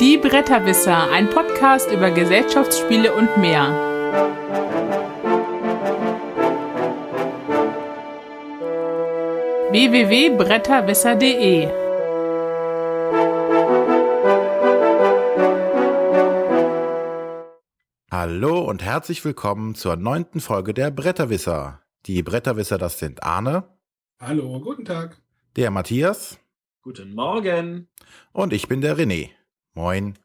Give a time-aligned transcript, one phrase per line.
[0.00, 3.68] Die Bretterwisser, ein Podcast über Gesellschaftsspiele und mehr.
[9.70, 11.68] www.bretterwisser.de
[18.10, 21.82] Hallo und herzlich willkommen zur neunten Folge der Bretterwisser.
[22.06, 23.64] Die Bretterwisser, das sind Arne.
[24.18, 25.20] Hallo, guten Tag.
[25.56, 26.38] Der Matthias.
[26.80, 27.88] Guten Morgen.
[28.32, 29.28] Und ich bin der René.
[29.74, 30.18] Moin.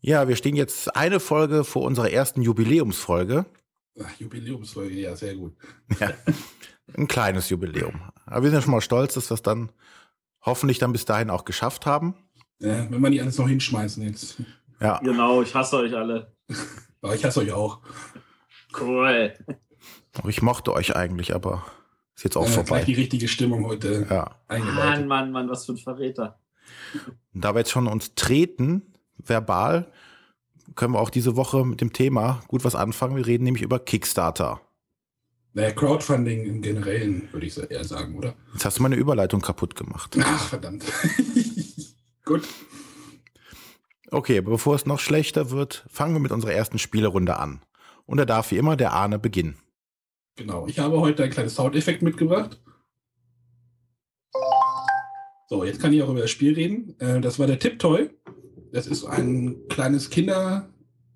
[0.00, 3.46] Ja, wir stehen jetzt eine Folge vor unserer ersten Jubiläumsfolge.
[4.00, 5.54] Ach, Jubiläumsfolge, ja, sehr gut.
[5.98, 6.12] Ja,
[6.96, 8.00] ein kleines Jubiläum.
[8.26, 9.70] Aber wir sind schon mal stolz, dass wir es dann
[10.42, 12.14] hoffentlich dann bis dahin auch geschafft haben.
[12.60, 14.36] Ja, wenn wir nicht alles noch hinschmeißen jetzt.
[14.80, 14.98] Ja.
[15.00, 16.32] Genau, ich hasse euch alle.
[17.02, 17.80] Aber ich hasse euch auch.
[18.78, 19.34] Cool.
[20.26, 21.64] Ich mochte euch eigentlich, aber
[22.16, 22.68] ist jetzt auch Äh, vorbei.
[22.76, 24.36] gleich die richtige Stimmung heute Ja.
[24.48, 26.40] Mann, Mann, Mann, was für ein Verräter.
[27.34, 28.82] Und da wir jetzt schon uns treten,
[29.16, 29.90] verbal,
[30.74, 33.16] können wir auch diese Woche mit dem Thema gut was anfangen.
[33.16, 34.60] Wir reden nämlich über Kickstarter.
[35.54, 38.34] Naja, Crowdfunding im Generellen, würde ich so eher sagen, oder?
[38.52, 40.16] Jetzt hast du meine Überleitung kaputt gemacht.
[40.20, 40.84] Ach, verdammt.
[42.24, 42.46] gut.
[44.10, 47.62] Okay, aber bevor es noch schlechter wird, fangen wir mit unserer ersten Spielerunde an.
[48.06, 49.58] Und da darf wie immer der Arne beginnen.
[50.36, 50.66] Genau.
[50.68, 52.60] Ich habe heute ein kleines Soundeffekt mitgebracht.
[55.48, 56.94] So, jetzt kann ich auch über das Spiel reden.
[56.98, 58.10] Äh, das war der Tiptoy.
[58.70, 60.68] Das ist ein kleines Kinder,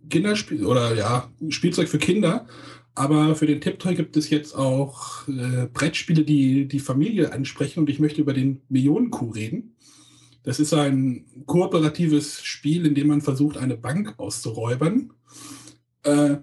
[0.09, 2.47] Kinderspiel oder ja, Spielzeug für Kinder.
[2.95, 7.81] Aber für den Tiptoy gibt es jetzt auch äh, Brettspiele, die die Familie ansprechen.
[7.81, 9.77] Und ich möchte über den Millionenkuh reden.
[10.45, 15.13] Das ist ein kooperatives Spiel, in dem man versucht, eine Bank auszuräubern.
[16.05, 16.37] Äh,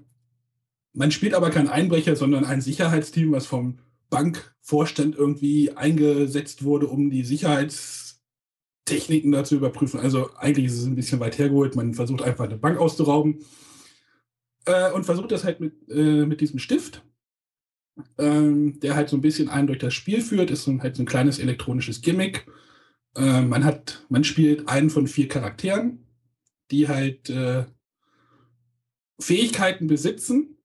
[0.93, 3.79] man spielt aber kein Einbrecher, sondern ein Sicherheitsteam, was vom
[4.09, 9.99] Bankvorstand irgendwie eingesetzt wurde, um die Sicherheitstechniken da zu überprüfen.
[9.99, 11.75] Also eigentlich ist es ein bisschen weit hergeholt.
[11.75, 13.39] Man versucht einfach eine Bank auszurauben
[14.65, 17.03] äh, und versucht das halt mit, äh, mit diesem Stift,
[18.17, 20.51] ähm, der halt so ein bisschen einen durch das Spiel führt.
[20.51, 22.47] Ist so, halt so ein kleines elektronisches Gimmick.
[23.15, 26.05] Äh, man hat, man spielt einen von vier Charakteren,
[26.71, 27.65] die halt äh,
[29.19, 30.58] Fähigkeiten besitzen,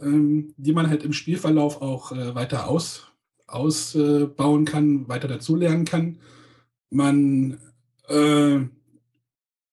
[0.00, 3.12] ähm, die man halt im Spielverlauf auch äh, weiter aus,
[3.46, 6.18] ausbauen kann, weiter dazulernen kann.
[6.90, 7.58] Man
[8.08, 8.60] äh,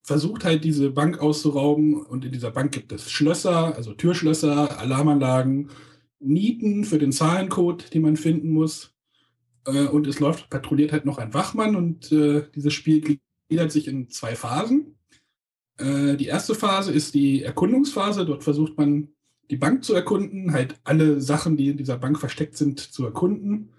[0.03, 5.69] versucht halt diese Bank auszurauben und in dieser Bank gibt es Schlösser, also Türschlösser, Alarmanlagen,
[6.19, 8.93] Nieten für den Zahlencode, die man finden muss.
[9.65, 13.87] Äh, und es läuft, patrouilliert halt noch ein Wachmann und äh, dieses Spiel gliedert sich
[13.87, 14.95] in zwei Phasen.
[15.77, 18.25] Äh, die erste Phase ist die Erkundungsphase.
[18.25, 19.09] Dort versucht man
[19.49, 23.69] die Bank zu erkunden, halt alle Sachen, die in dieser Bank versteckt sind, zu erkunden.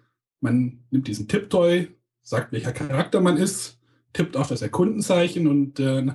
[0.40, 1.88] Man nimmt diesen Tipptoy,
[2.22, 3.78] sagt, welcher Charakter man ist,
[4.12, 6.06] tippt auf das Erkundenzeichen und äh,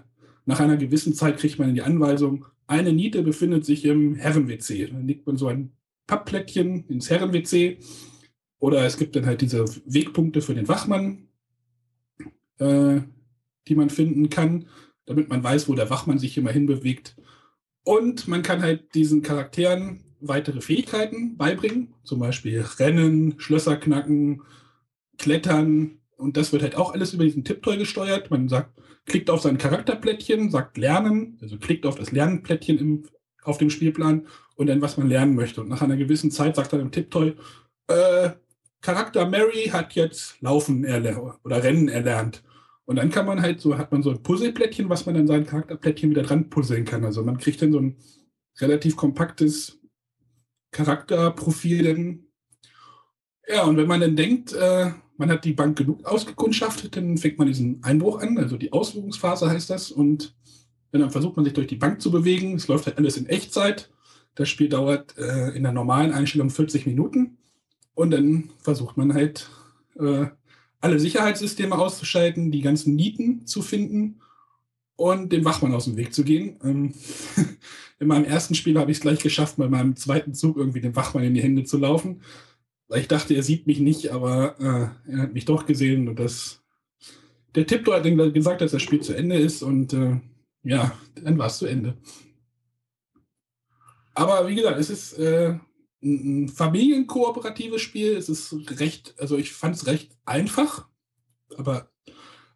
[0.45, 4.87] nach einer gewissen Zeit kriegt man die Anweisung, eine Niete befindet sich im Herren-WC.
[4.87, 5.71] Dann legt man so ein
[6.07, 7.79] Pappplättchen ins Herren-WC
[8.59, 11.27] oder es gibt dann halt diese Wegpunkte für den Wachmann,
[12.59, 13.01] äh,
[13.67, 14.67] die man finden kann,
[15.05, 17.16] damit man weiß, wo der Wachmann sich immer hinbewegt.
[17.84, 24.41] Und man kann halt diesen Charakteren weitere Fähigkeiten beibringen, zum Beispiel Rennen, Schlösser knacken,
[25.17, 26.00] Klettern.
[26.17, 28.29] Und das wird halt auch alles über diesen Tipptoy gesteuert.
[28.29, 33.03] Man sagt, klickt auf sein Charakterplättchen, sagt Lernen, also klickt auf das Lernplättchen im,
[33.44, 35.61] auf dem Spielplan und dann, was man lernen möchte.
[35.61, 37.35] Und nach einer gewissen Zeit sagt dann im Tipptoy,
[37.88, 38.31] äh,
[38.81, 42.44] Charakter Mary hat jetzt Laufen erlernt oder Rennen erlernt.
[42.89, 45.45] Und dann kann man halt so, hat man so ein Puzzleplättchen, was man dann sein
[45.45, 47.05] Charakterplättchen wieder dran puzzeln kann.
[47.05, 47.97] Also man kriegt dann so ein
[48.59, 49.79] relativ kompaktes
[50.72, 51.83] Charakterprofil.
[51.83, 52.23] Dann.
[53.47, 57.38] Ja, und wenn man dann denkt, äh, man hat die Bank genug ausgekundschaftet, dann fängt
[57.38, 59.91] man diesen Einbruch an, also die Ausführungsphase heißt das.
[59.91, 60.35] Und
[60.91, 62.55] dann versucht man sich durch die Bank zu bewegen.
[62.55, 63.91] Es läuft halt alles in Echtzeit.
[64.33, 67.37] Das Spiel dauert äh, in der normalen Einstellung 40 Minuten.
[67.93, 69.47] Und dann versucht man halt
[69.99, 70.25] äh,
[70.79, 74.22] alle Sicherheitssysteme auszuschalten, die ganzen Nieten zu finden
[74.96, 76.59] und dem Wachmann aus dem Weg zu gehen.
[76.64, 76.93] Ähm,
[77.99, 80.96] in meinem ersten Spiel habe ich es gleich geschafft, bei meinem zweiten Zug irgendwie dem
[80.96, 82.22] Wachmann in die Hände zu laufen.
[82.96, 86.61] Ich dachte, er sieht mich nicht, aber äh, er hat mich doch gesehen und das.
[87.55, 90.20] Der Tipto hat dann gesagt, dass das Spiel zu Ende ist und äh,
[90.64, 91.97] ja, dann war es zu Ende.
[94.14, 95.58] Aber wie gesagt, es ist äh,
[96.01, 98.16] ein familienkooperatives Spiel.
[98.16, 100.87] Es ist recht, also ich fand es recht einfach,
[101.57, 101.90] aber,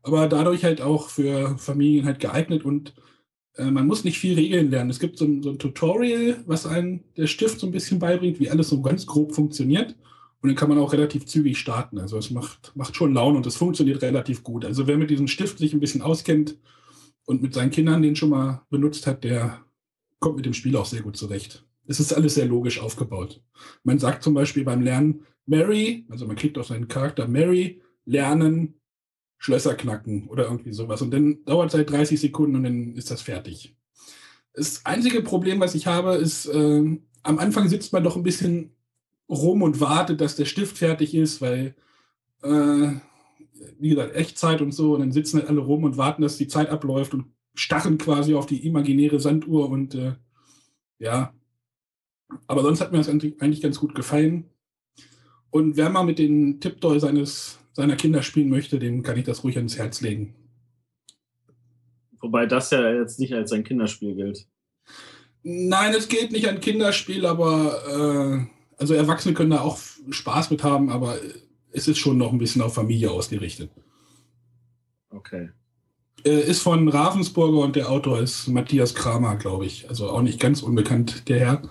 [0.02, 2.94] aber dadurch halt auch für Familien halt geeignet und
[3.56, 4.90] äh, man muss nicht viel Regeln lernen.
[4.90, 8.40] Es gibt so ein, so ein Tutorial, was einem der Stift so ein bisschen beibringt,
[8.40, 9.96] wie alles so ganz grob funktioniert.
[10.42, 12.00] Und dann kann man auch relativ zügig starten.
[12.00, 14.66] Also es macht, macht schon Laune und es funktioniert relativ gut.
[14.66, 16.58] Also wer mit diesem Stift sich ein bisschen auskennt
[17.26, 19.62] und mit seinen Kindern den schon mal benutzt hat, der
[20.20, 21.66] kommt mit dem Spiel auch sehr gut zurecht.
[21.86, 23.42] Es ist alles sehr logisch aufgebaut.
[23.84, 28.80] Man sagt zum Beispiel beim Lernen Mary, also man klickt auf seinen Charakter Mary, lernen,
[29.38, 31.02] Schlösser knacken oder irgendwie sowas.
[31.02, 33.76] Und dann dauert es halt 30 Sekunden und dann ist das fertig.
[34.54, 38.72] Das einzige Problem, was ich habe, ist, äh, am Anfang sitzt man doch ein bisschen
[39.30, 41.76] rum und wartet, dass der Stift fertig ist, weil,
[42.44, 42.92] äh,
[43.80, 44.94] wie gesagt, Echtzeit und so.
[44.94, 47.26] Und dann sitzen halt alle rum und warten, dass die Zeit abläuft und
[47.56, 50.14] starren quasi auf die imaginäre Sanduhr und äh,
[51.00, 51.34] ja.
[52.48, 54.46] Aber sonst hat mir das eigentlich ganz gut gefallen.
[55.50, 59.44] Und wer mal mit den Tiptoy seines seiner Kinder spielen möchte, dem kann ich das
[59.44, 60.36] ruhig ans Herz legen.
[62.22, 64.48] Wobei das ja jetzt nicht als ein Kinderspiel gilt.
[65.42, 69.78] Nein, es gilt nicht ein Kinderspiel, aber äh, also Erwachsene können da auch
[70.10, 71.18] Spaß mit haben, aber
[71.72, 73.72] es ist schon noch ein bisschen auf Familie ausgerichtet.
[75.10, 75.50] Okay.
[76.24, 79.90] Äh, ist von Ravensburger und der Autor ist Matthias Kramer, glaube ich.
[79.90, 81.62] Also auch nicht ganz unbekannt, der Herr.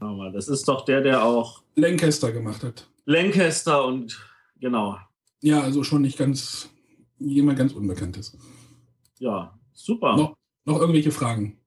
[0.00, 2.88] Das ist doch der, der auch Lancaster gemacht hat.
[3.04, 4.18] Lancaster und
[4.60, 4.98] genau.
[5.40, 6.68] Ja, also schon nicht ganz
[7.18, 8.36] jemand ganz Unbekanntes.
[9.18, 10.16] Ja, super.
[10.16, 11.58] Noch, noch irgendwelche Fragen?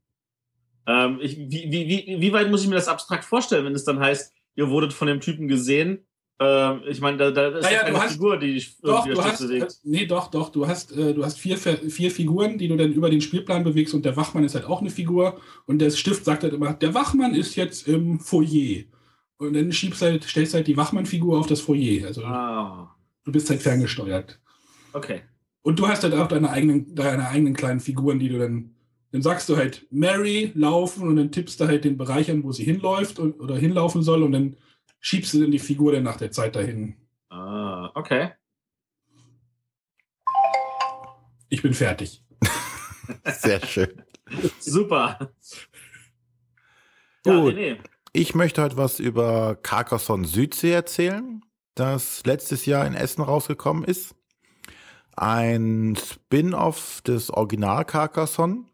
[0.85, 3.83] Ähm, ich, wie, wie, wie, wie weit muss ich mir das abstrakt vorstellen, wenn es
[3.83, 6.05] dann heißt, ihr wurdet von dem Typen gesehen?
[6.43, 9.41] Ähm, ich meine, da, da ist naja, keine hast, Figur, die dich doch, du hast,
[9.41, 9.77] bewegt.
[9.83, 10.49] Nee, doch, doch.
[10.49, 13.93] Du hast, äh, du hast vier, vier Figuren, die du dann über den Spielplan bewegst
[13.93, 16.95] und der Wachmann ist halt auch eine Figur und der Stift sagt halt immer, der
[16.95, 18.85] Wachmann ist jetzt im Foyer.
[19.37, 22.07] Und dann schiebst halt, stellst halt die Wachmann-Figur auf das Foyer.
[22.07, 22.95] Also ah.
[23.23, 24.39] du bist halt ferngesteuert.
[24.93, 25.21] Okay.
[25.61, 28.71] Und du hast halt auch deine eigenen, deine eigenen kleinen Figuren, die du dann,
[29.11, 32.51] dann sagst du halt Mary laufen und dann tippst du halt den Bereich an, wo
[32.51, 34.55] sie hinläuft und, oder hinlaufen soll und dann
[35.01, 36.95] schiebst du dann die Figur dann nach der Zeit dahin.
[37.29, 38.31] Ah, okay.
[41.49, 42.23] Ich bin fertig.
[43.25, 44.01] Sehr schön.
[44.59, 45.33] Super.
[47.23, 47.33] Gut.
[47.33, 47.81] Ja, nee, nee.
[48.13, 51.43] Ich möchte heute was über Carcassonne Südsee erzählen,
[51.75, 54.15] das letztes Jahr in Essen rausgekommen ist.
[55.15, 58.65] Ein Spin-off des Original Carcassonne.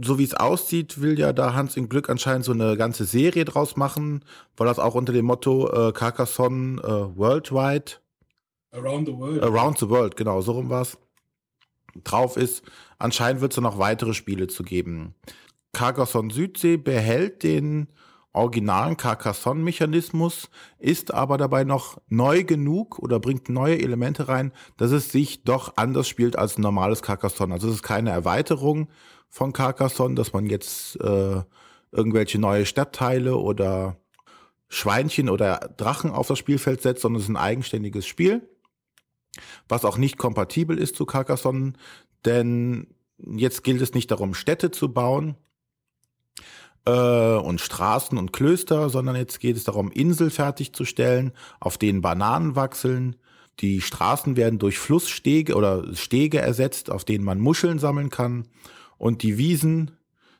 [0.00, 3.44] So wie es aussieht, will ja da Hans in Glück anscheinend so eine ganze Serie
[3.44, 4.24] draus machen,
[4.56, 7.94] weil das auch unter dem Motto äh, Carcassonne äh, Worldwide
[8.70, 9.42] Around the World.
[9.42, 10.98] Around the World, genau, so rum war's.
[12.04, 12.62] Drauf ist.
[12.98, 15.14] Anscheinend wird es noch weitere Spiele zu geben.
[15.72, 17.88] Carcassonne Südsee behält den
[18.32, 25.10] originalen Carcassonne-Mechanismus, ist aber dabei noch neu genug oder bringt neue Elemente rein, dass es
[25.10, 27.54] sich doch anders spielt als ein normales Carcassonne.
[27.54, 28.88] Also es ist keine Erweiterung
[29.28, 31.42] von Carcassonne, dass man jetzt äh,
[31.92, 33.96] irgendwelche neue Stadtteile oder
[34.68, 38.48] Schweinchen oder Drachen auf das Spielfeld setzt, sondern es ist ein eigenständiges Spiel,
[39.68, 41.72] was auch nicht kompatibel ist zu Carcassonne,
[42.24, 42.88] denn
[43.18, 45.36] jetzt gilt es nicht darum, Städte zu bauen,
[46.88, 52.56] äh, und Straßen und Klöster, sondern jetzt geht es darum, Insel fertigzustellen, auf denen Bananen
[52.56, 53.16] wachseln.
[53.60, 58.46] Die Straßen werden durch Flussstege oder Stege ersetzt, auf denen man Muscheln sammeln kann.
[58.98, 59.92] Und die Wiesen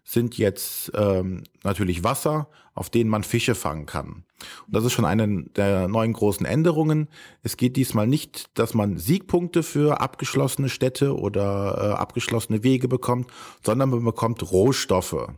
[0.05, 4.24] sind jetzt ähm, natürlich Wasser, auf denen man Fische fangen kann.
[4.67, 7.08] Und das ist schon eine der neuen großen Änderungen.
[7.43, 13.31] Es geht diesmal nicht, dass man Siegpunkte für abgeschlossene Städte oder äh, abgeschlossene Wege bekommt,
[13.62, 15.29] sondern man bekommt Rohstoffe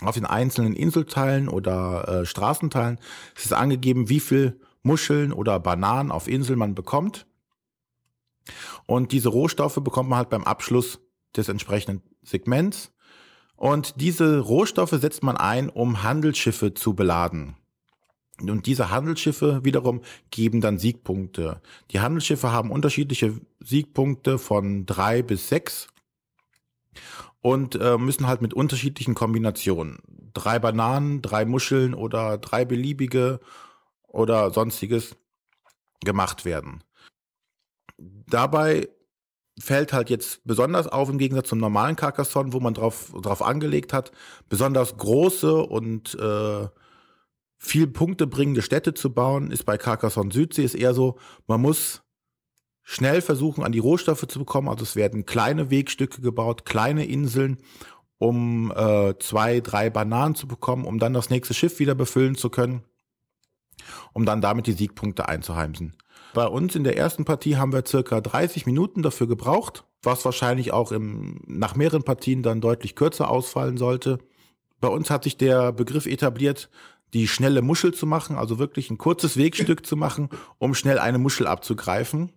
[0.00, 2.98] auf den einzelnen Inselteilen oder äh, Straßenteilen
[3.36, 7.26] ist es angegeben, wie viel Muscheln oder Bananen auf Insel man bekommt.
[8.86, 11.00] Und diese Rohstoffe bekommt man halt beim Abschluss
[11.36, 12.92] des entsprechenden Segments.
[13.56, 17.56] Und diese Rohstoffe setzt man ein, um Handelsschiffe zu beladen.
[18.40, 21.60] Und diese Handelsschiffe wiederum geben dann Siegpunkte.
[21.90, 25.88] Die Handelsschiffe haben unterschiedliche Siegpunkte von drei bis sechs
[27.40, 29.98] und äh, müssen halt mit unterschiedlichen Kombinationen,
[30.34, 33.40] drei Bananen, drei Muscheln oder drei beliebige
[34.08, 35.16] oder sonstiges
[36.04, 36.82] gemacht werden.
[37.98, 38.88] Dabei
[39.58, 43.92] fällt halt jetzt besonders auf im Gegensatz zum normalen Carcassonne, wo man drauf, drauf angelegt
[43.92, 44.12] hat,
[44.48, 46.68] besonders große und äh,
[47.58, 52.02] viel Punkte bringende Städte zu bauen, ist bei Carcassonne Südsee ist eher so, man muss
[52.82, 54.68] schnell versuchen, an die Rohstoffe zu bekommen.
[54.68, 57.58] Also es werden kleine Wegstücke gebaut, kleine Inseln,
[58.18, 62.50] um äh, zwei, drei Bananen zu bekommen, um dann das nächste Schiff wieder befüllen zu
[62.50, 62.82] können,
[64.12, 65.96] um dann damit die Siegpunkte einzuheimsen.
[66.34, 70.72] Bei uns in der ersten Partie haben wir circa 30 Minuten dafür gebraucht, was wahrscheinlich
[70.72, 74.18] auch im, nach mehreren Partien dann deutlich kürzer ausfallen sollte,
[74.82, 76.68] bei uns hat sich der Begriff etabliert,
[77.14, 81.18] die schnelle Muschel zu machen, also wirklich ein kurzes Wegstück zu machen, um schnell eine
[81.18, 82.32] Muschel abzugreifen.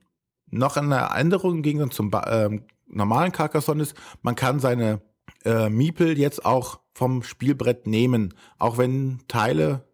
[0.52, 5.02] Noch eine Änderung im Gegensatz zum äh, normalen Carcassonne ist, man kann seine
[5.44, 9.88] äh, Miepel jetzt auch vom Spielbrett nehmen, auch wenn Teile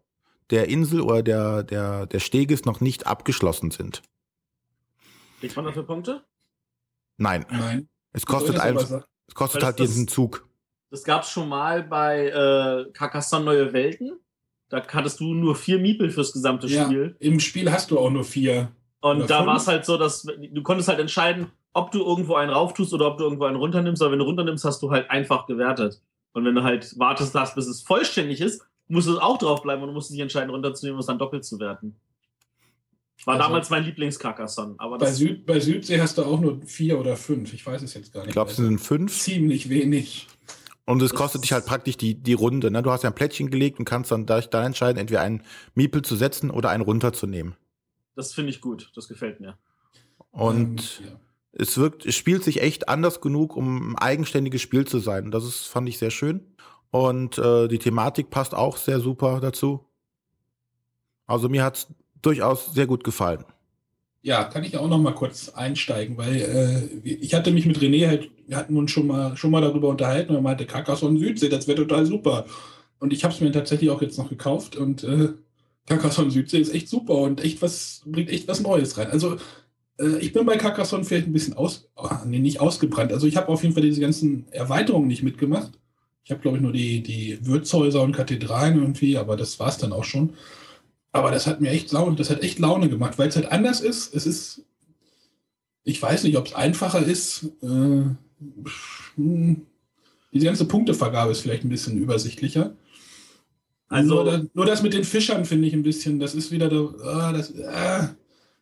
[0.52, 4.02] der Insel oder der, der, der Steges noch nicht abgeschlossen sind.
[5.40, 6.22] Kriegt man dafür Punkte?
[7.16, 7.44] Nein.
[7.50, 7.88] Nein.
[8.12, 10.46] Es kostet, ein, es kostet halt das- diesen Zug.
[10.90, 14.12] Das gab es schon mal bei äh, Carcassonne Neue Welten.
[14.68, 17.16] Da hattest du nur vier Miepel fürs gesamte Ja, Spiel.
[17.18, 18.70] im Spiel hast du auch nur vier.
[19.00, 22.50] Und da war es halt so, dass du konntest halt entscheiden, ob du irgendwo einen
[22.52, 24.02] rauf tust oder ob du irgendwo einen runternimmst.
[24.02, 26.02] Aber wenn du runternimmst, hast du halt einfach gewertet.
[26.34, 29.88] Und wenn du halt wartest, hast, bis es vollständig ist, musst du auch draufbleiben und
[29.88, 31.96] du musst dich entscheiden, runterzunehmen und es dann doppelt zu werten.
[33.24, 34.74] War Also- damals mein Lieblings-Carcassonne.
[34.78, 37.52] Aber Bei, Süd, bei Südsee hast du auch nur vier oder fünf.
[37.54, 38.28] Ich weiß es jetzt gar nicht.
[38.30, 39.16] Ich glaube, es sind fünf.
[39.16, 40.26] ziemlich wenig.
[40.84, 42.70] Und es kostet dich halt praktisch die, die Runde.
[42.72, 42.82] Ne?
[42.82, 45.42] Du hast ja ein Plättchen gelegt und kannst dann dann entscheiden, entweder einen
[45.76, 47.54] Miepel zu setzen oder einen runterzunehmen.
[48.16, 48.90] das finde ich gut.
[48.96, 49.56] Das gefällt mir.
[50.32, 51.20] Und Ähm, ja.
[51.52, 55.30] es wirkt, es spielt sich echt anders genug, um ein eigenständiges Spiel zu sein.
[55.30, 56.40] Das ist, fand ich sehr schön.
[56.92, 59.80] Und äh, die Thematik passt auch sehr super dazu.
[61.26, 61.88] Also mir hat's
[62.20, 63.44] durchaus sehr gut gefallen.
[64.20, 68.06] Ja, kann ich auch noch mal kurz einsteigen, weil äh, ich hatte mich mit René
[68.06, 71.48] halt, wir hatten uns schon mal schon mal darüber unterhalten und er meinte, Carcassonne Südsee,
[71.48, 72.44] das wäre total super.
[73.00, 75.30] Und ich habe es mir tatsächlich auch jetzt noch gekauft und äh,
[75.86, 79.10] Carcassonne Südsee ist echt super und echt was bringt echt was Neues rein.
[79.10, 79.38] Also
[79.98, 83.12] äh, ich bin bei Carcassonne vielleicht ein bisschen aus, ah, nee, nicht ausgebrannt.
[83.12, 85.72] Also ich habe auf jeden Fall diese ganzen Erweiterungen nicht mitgemacht.
[86.24, 89.92] Ich habe glaube ich nur die die Wirtshäuser und Kathedralen irgendwie, aber das war's dann
[89.92, 90.34] auch schon.
[91.12, 93.80] Aber das hat mir echt Laune, das hat echt Laune gemacht, weil es halt anders
[93.80, 94.14] ist.
[94.14, 94.62] Es ist,
[95.84, 97.44] ich weiß nicht, ob es einfacher ist.
[97.62, 98.04] Äh,
[99.16, 102.74] diese ganze Punktevergabe ist vielleicht ein bisschen übersichtlicher.
[103.88, 106.94] Also- nur, nur das mit den Fischern finde ich ein bisschen, das ist wieder, da,
[107.04, 108.14] ah, das, ah,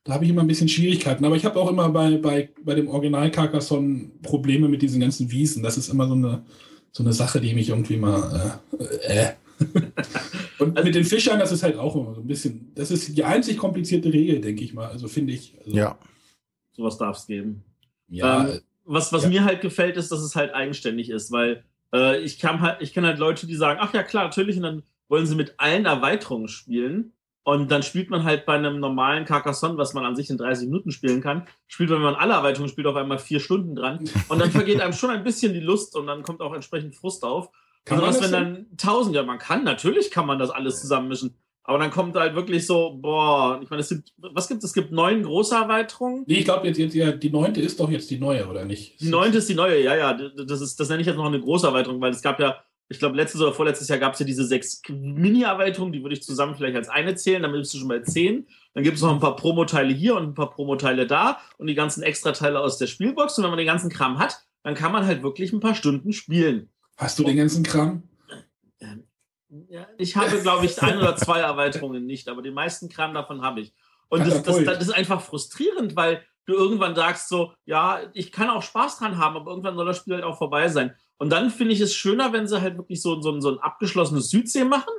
[0.02, 1.24] da habe ich immer ein bisschen Schwierigkeiten.
[1.24, 5.30] Aber ich habe auch immer bei, bei, bei dem Original Carcassonne Probleme mit diesen ganzen
[5.30, 5.62] Wiesen.
[5.62, 6.42] Das ist immer so eine,
[6.92, 9.32] so eine Sache, die mich irgendwie mal, äh, äh.
[10.58, 13.16] Und Also- mit den Fischern, das ist halt auch immer so ein bisschen, das ist
[13.16, 14.88] die einzig komplizierte Regel, denke ich mal.
[14.88, 15.54] Also finde ich.
[15.64, 15.98] Also, Ja.
[16.72, 17.62] Sowas darf es geben.
[18.08, 19.28] Ja, Ähm, was was Ja.
[19.28, 22.92] mir halt gefällt, ist, dass es halt eigenständig ist, weil äh, ich kann halt, ich
[22.94, 25.84] kenne halt Leute, die sagen, ach ja klar, natürlich, und dann wollen sie mit allen
[25.86, 27.12] Erweiterungen spielen.
[27.50, 30.68] Und dann spielt man halt bei einem normalen Carcassonne, was man an sich in 30
[30.68, 34.08] Minuten spielen kann, spielt man, wenn man alle Erweiterungen spielt, auf einmal vier Stunden dran.
[34.28, 37.24] Und dann vergeht einem schon ein bisschen die Lust und dann kommt auch entsprechend Frust
[37.24, 37.50] auf.
[37.84, 40.50] Kann und man was, das wenn dann tausend, ja, man kann, natürlich kann man das
[40.50, 41.34] alles zusammenmischen.
[41.64, 44.70] Aber dann kommt halt wirklich so, boah, ich meine, es gibt, was gibt es?
[44.70, 46.22] Es gibt neun große Erweiterungen.
[46.28, 49.00] nee, ich glaube jetzt, jetzt ja, die neunte ist doch jetzt die neue, oder nicht?
[49.00, 50.12] Die neunte ist die neue, ja, ja.
[50.14, 52.98] Das, ist, das nenne ich jetzt noch eine große Erweiterung, weil es gab ja, ich
[52.98, 56.56] glaube, letztes oder vorletztes Jahr gab es ja diese sechs Mini-Erweiterungen, die würde ich zusammen
[56.56, 58.48] vielleicht als eine zählen, damit bist du schon bei zehn.
[58.74, 61.76] Dann gibt es noch ein paar Promoteile hier und ein paar Promoteile da und die
[61.76, 63.38] ganzen Extrateile aus der Spielbox.
[63.38, 66.12] Und wenn man den ganzen Kram hat, dann kann man halt wirklich ein paar Stunden
[66.12, 66.68] spielen.
[66.96, 68.02] Hast du den ganzen Kram?
[69.68, 73.42] Ja, ich habe, glaube ich, ein oder zwei Erweiterungen nicht, aber den meisten Kram davon
[73.42, 73.72] habe ich.
[74.08, 78.50] Und das, das, das ist einfach frustrierend, weil du irgendwann sagst so, ja, ich kann
[78.50, 80.96] auch Spaß dran haben, aber irgendwann soll das Spiel halt auch vorbei sein.
[81.20, 84.30] Und dann finde ich es schöner, wenn sie halt wirklich so, so, so ein abgeschlossenes
[84.30, 84.94] Südsee machen,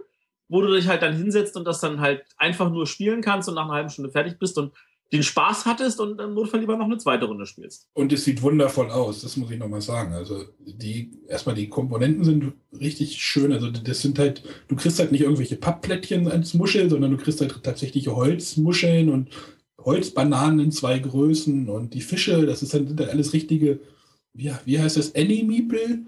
[0.47, 3.55] wo du dich halt dann hinsetzt und das dann halt einfach nur spielen kannst und
[3.55, 4.71] nach einer halben Stunde fertig bist und
[5.11, 7.87] den Spaß hattest und im Notfall lieber noch eine zweite Runde spielst.
[7.93, 10.13] Und es sieht wundervoll aus, das muss ich nochmal sagen.
[10.13, 13.51] Also die, erstmal die Komponenten sind richtig schön.
[13.51, 17.41] Also das sind halt, du kriegst halt nicht irgendwelche Pappplättchen als Muschel, sondern du kriegst
[17.41, 19.29] halt tatsächliche Holzmuscheln und
[19.79, 23.79] Holzbananen in zwei Größen und die Fische, das ist halt, sind halt alles richtige,
[24.33, 26.05] wie, wie heißt das, Annie-Miepel?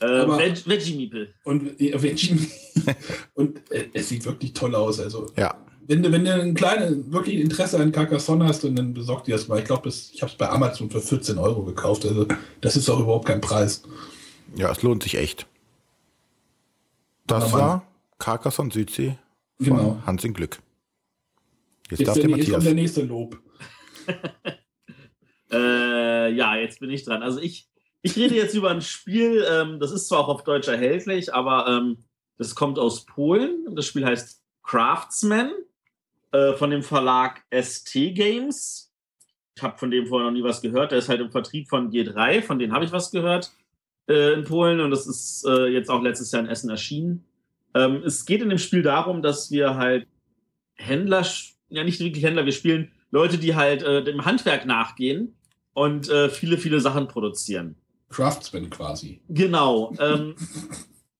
[0.00, 1.28] Äh, Aber- Veg Veggie Meeple.
[1.44, 2.50] Und, äh, Veggie-
[3.34, 5.00] und äh, es sieht wirklich toll aus.
[5.00, 5.56] Also Ja.
[5.88, 9.34] wenn du, wenn du ein kleines, wirklich Interesse an Carcassonne hast, und dann besorg dir
[9.36, 9.58] das mal.
[9.58, 12.04] Ich glaube, ich habe es bei Amazon für 14 Euro gekauft.
[12.04, 12.26] Also
[12.60, 13.82] das ist auch überhaupt kein Preis.
[14.54, 15.46] Ja, es lohnt sich echt.
[17.26, 17.86] Das war
[18.18, 19.16] Carcassonne Südsee
[19.58, 20.02] von Genau.
[20.04, 20.58] Hans in Glück.
[21.90, 22.64] Jetzt, Jetzt, darf der, der jetzt kommt Matthias.
[22.64, 23.40] der nächste Lob.
[25.56, 27.22] Äh, ja, jetzt bin ich dran.
[27.22, 27.68] Also ich,
[28.02, 31.66] ich rede jetzt über ein Spiel, ähm, das ist zwar auch auf Deutsch erhältlich, aber
[31.68, 32.04] ähm,
[32.38, 33.74] das kommt aus Polen.
[33.74, 35.52] Das Spiel heißt Craftsman
[36.32, 38.92] äh, von dem Verlag ST Games.
[39.56, 40.90] Ich habe von dem vorher noch nie was gehört.
[40.90, 43.52] Der ist halt im Vertrieb von G3, von denen habe ich was gehört
[44.08, 47.24] äh, in Polen und das ist äh, jetzt auch letztes Jahr in Essen erschienen.
[47.74, 50.06] Ähm, es geht in dem Spiel darum, dass wir halt
[50.74, 51.26] Händler,
[51.68, 55.35] ja nicht wirklich Händler, wir spielen Leute, die halt äh, dem Handwerk nachgehen
[55.76, 57.76] und äh, viele, viele Sachen produzieren.
[58.08, 59.20] Craftsman quasi.
[59.28, 59.92] Genau.
[60.00, 60.34] Ähm,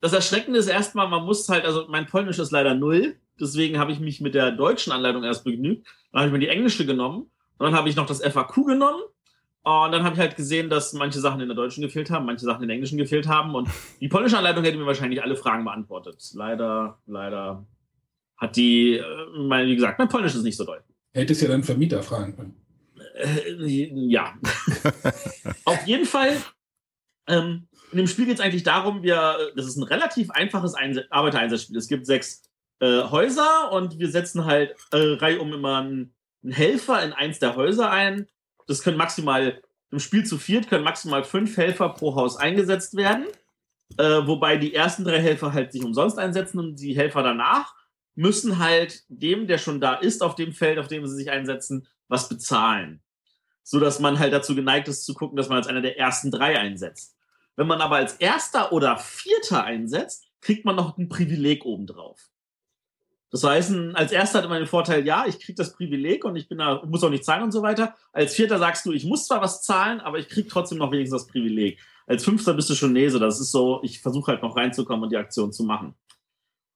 [0.00, 3.92] das Erschreckende ist erstmal, man muss halt, also mein Polnisch ist leider null, deswegen habe
[3.92, 5.86] ich mich mit der deutschen Anleitung erst begnügt.
[6.10, 9.02] Dann habe ich mir die englische genommen und dann habe ich noch das FAQ genommen.
[9.62, 12.46] Und dann habe ich halt gesehen, dass manche Sachen in der deutschen gefehlt haben, manche
[12.46, 13.54] Sachen in der englischen gefehlt haben.
[13.54, 13.68] Und
[14.00, 16.30] die polnische Anleitung hätte mir wahrscheinlich alle Fragen beantwortet.
[16.32, 17.66] Leider, leider
[18.38, 20.82] hat die, äh, wie gesagt, mein Polnisch ist nicht so doll.
[21.12, 22.65] Hättest ja deinen Vermieter fragen können.
[23.16, 24.34] Äh, ja.
[25.64, 26.36] Auf jeden Fall,
[27.26, 31.06] ähm, in dem Spiel geht es eigentlich darum, wir, das ist ein relativ einfaches Einse
[31.10, 31.76] Arbeitereinsatzspiel.
[31.76, 32.42] Es gibt sechs
[32.80, 37.56] äh, Häuser und wir setzen halt äh, reihum immer einen, einen Helfer in eins der
[37.56, 38.26] Häuser ein.
[38.66, 43.26] Das können maximal, im Spiel zu viert können maximal fünf Helfer pro Haus eingesetzt werden.
[43.96, 47.72] Äh, wobei die ersten drei Helfer halt sich umsonst einsetzen und die Helfer danach
[48.16, 51.86] müssen halt dem, der schon da ist, auf dem Feld, auf dem sie sich einsetzen,
[52.08, 53.00] was bezahlen.
[53.68, 56.30] So dass man halt dazu geneigt ist zu gucken, dass man als einer der ersten
[56.30, 57.16] drei einsetzt.
[57.56, 62.30] Wenn man aber als erster oder vierter einsetzt, kriegt man noch ein Privileg obendrauf.
[63.32, 66.48] Das heißt, als erster hat man den Vorteil, ja, ich kriege das Privileg und ich
[66.48, 67.96] bin da, muss auch nicht zahlen und so weiter.
[68.12, 71.22] Als vierter sagst du, ich muss zwar was zahlen, aber ich kriege trotzdem noch wenigstens
[71.22, 71.80] das Privileg.
[72.06, 73.18] Als fünfter bist du schon Nese.
[73.18, 75.96] Das ist so, ich versuche halt noch reinzukommen und die Aktion zu machen.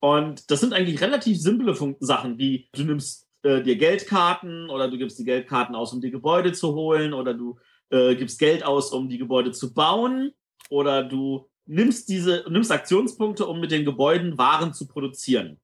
[0.00, 4.98] Und das sind eigentlich relativ simple Sachen, wie du nimmst äh, dir Geldkarten oder du
[4.98, 7.58] gibst die Geldkarten aus, um die Gebäude zu holen oder du
[7.90, 10.32] äh, gibst Geld aus, um die Gebäude zu bauen
[10.68, 15.60] oder du nimmst diese, nimmst Aktionspunkte, um mit den Gebäuden Waren zu produzieren.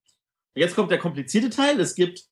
[0.54, 1.78] Jetzt kommt der komplizierte Teil.
[1.80, 2.22] Es gibt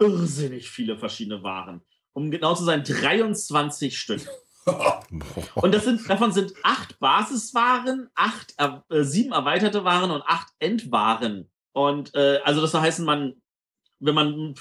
[0.00, 1.82] irrsinnig viele verschiedene Waren.
[2.14, 4.26] Um genau zu sein, 23 Stück.
[5.54, 11.50] Und das sind, davon sind acht Basiswaren, acht, äh, sieben erweiterte Waren und acht Endwaren.
[11.72, 13.41] Und äh, also das heißt, man,
[14.02, 14.54] wenn man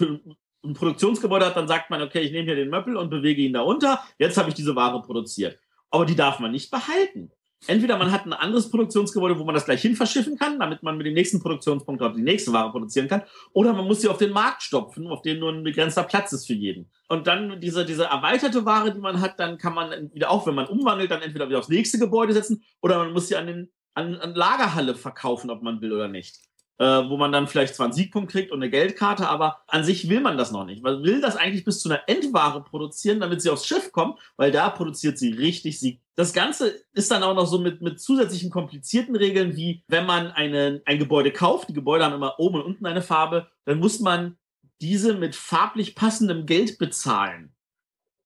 [0.64, 3.54] ein Produktionsgebäude hat, dann sagt man, okay, ich nehme hier den Möppel und bewege ihn
[3.54, 4.00] da unter.
[4.20, 5.60] Jetzt habe ich diese Ware produziert.
[5.90, 7.32] Aber die darf man nicht behalten.
[7.68, 10.98] Entweder man hat ein anderes Produktionsgebäude, wo man das gleich hin verschiffen kann, damit man
[10.98, 13.22] mit dem nächsten Produktionspunkt auch die nächste Ware produzieren kann,
[13.54, 16.48] oder man muss sie auf den Markt stopfen, auf dem nur ein begrenzter Platz ist
[16.48, 16.90] für jeden.
[17.08, 20.56] Und dann diese, diese erweiterte Ware, die man hat, dann kann man wieder auch, wenn
[20.56, 23.72] man umwandelt, dann entweder wieder aufs nächste Gebäude setzen oder man muss sie an den
[23.94, 26.40] an, an Lagerhalle verkaufen, ob man will oder nicht
[26.82, 30.10] äh, wo man dann vielleicht zwar einen Siegpunkt kriegt und eine Geldkarte, aber an sich
[30.10, 30.82] will man das noch nicht.
[30.82, 34.52] Man will das eigentlich bis zu einer Endware produzieren, damit sie aufs Schiff kommt, weil
[34.52, 36.02] da produziert sie richtig Sieg.
[36.16, 40.32] Das Ganze ist dann auch noch so mit, mit zusätzlichen komplizierten Regeln, wie wenn man
[40.32, 44.00] eine, ein Gebäude kauft, die Gebäude haben immer oben und unten eine Farbe, dann muss
[44.00, 44.38] man
[44.82, 47.54] diese mit farblich passendem Geld bezahlen.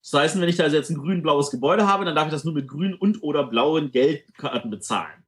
[0.02, 2.46] Das heißt, wenn ich da also jetzt ein grün-blaues Gebäude habe, dann darf ich das
[2.46, 5.26] nur mit grün und oder blauen Geldkarten bezahlen.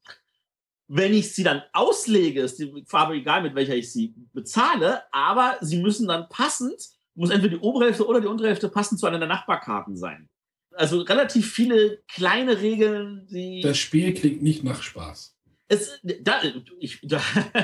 [0.88, 5.58] Wenn ich sie dann auslege, ist die Farbe egal, mit welcher ich sie bezahle, aber
[5.62, 6.82] sie müssen dann passend,
[7.16, 10.30] muss entweder die obere Hälfte oder die untere Hälfte passend zu einer der Nachbarkarten sein.
[10.72, 13.62] Also relativ viele kleine Regeln, die.
[13.62, 15.38] Das Spiel klingt nicht nach Spaß.
[15.70, 16.42] Es, da,
[16.80, 17.22] ich, da,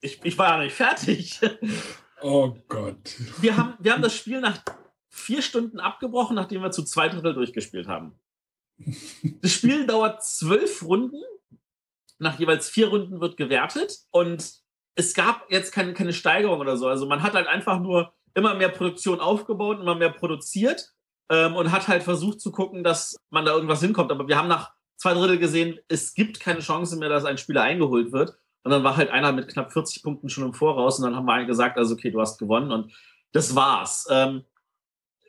[0.00, 1.40] ich, ich war ja nicht fertig.
[2.20, 3.14] Oh Gott.
[3.40, 4.62] Wir haben, wir haben das Spiel nach
[5.08, 8.14] vier Stunden abgebrochen, nachdem wir zu zwei Drittel durchgespielt haben.
[9.40, 11.22] Das Spiel dauert zwölf Runden.
[12.18, 13.98] Nach jeweils vier Runden wird gewertet.
[14.10, 14.52] Und
[14.94, 16.88] es gab jetzt keine, keine Steigerung oder so.
[16.88, 20.92] Also man hat halt einfach nur immer mehr Produktion aufgebaut, immer mehr produziert
[21.28, 24.10] ähm, und hat halt versucht zu gucken, dass man da irgendwas hinkommt.
[24.10, 27.62] Aber wir haben nach zwei Drittel gesehen, es gibt keine Chance mehr, dass ein Spieler
[27.62, 28.36] eingeholt wird.
[28.64, 31.24] Und dann war halt einer mit knapp 40 Punkten schon im Voraus und dann haben
[31.24, 32.92] wir gesagt, also okay, du hast gewonnen und
[33.32, 34.06] das war's.
[34.08, 34.44] Ähm,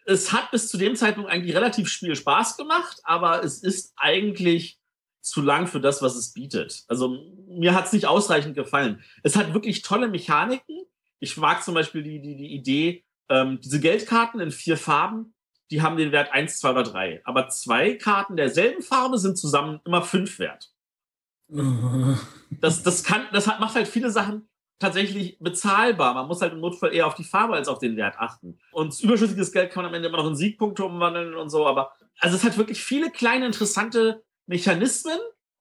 [0.06, 4.80] es hat bis zu dem Zeitpunkt eigentlich relativ viel Spaß gemacht, aber es ist eigentlich
[5.22, 6.84] zu lang für das, was es bietet.
[6.88, 9.02] Also mir hat es nicht ausreichend gefallen.
[9.24, 10.84] Es hat wirklich tolle Mechaniken.
[11.20, 15.34] Ich mag zum Beispiel die, die, die Idee, ähm, diese Geldkarten in vier Farben,
[15.72, 17.22] die haben den Wert 1, 2 oder 3.
[17.24, 20.74] Aber zwei Karten derselben Farbe sind zusammen immer 5 wert.
[22.60, 24.48] Das, das, kann, das hat, macht halt viele Sachen
[24.80, 26.14] tatsächlich bezahlbar.
[26.14, 28.60] Man muss halt im Notfall eher auf die Farbe als auf den Wert achten.
[28.72, 31.66] Und überschüssiges Geld kann man am Ende immer noch in Siegpunkte umwandeln und so.
[31.66, 35.18] Aber also es hat wirklich viele kleine interessante Mechanismen,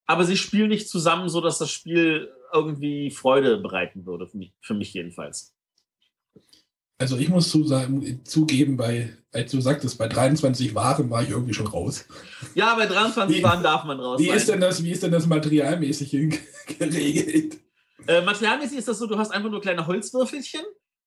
[0.06, 4.52] aber sie spielen nicht zusammen, so dass das Spiel irgendwie Freude bereiten würde, für mich,
[4.60, 5.54] für mich jedenfalls.
[6.98, 11.54] Also ich muss zusagen, zugeben, bei, als du sagtest, bei 23 Waren war ich irgendwie
[11.54, 12.04] schon raus.
[12.54, 14.20] Ja, bei 23 wie, Waren darf man raus.
[14.20, 14.36] Wie sein.
[14.36, 16.10] ist denn das, wie ist denn das materialmäßig
[16.78, 17.58] geregelt?
[18.06, 20.62] Äh, materialmäßig ist das so, du hast einfach nur kleine Holzwürfelchen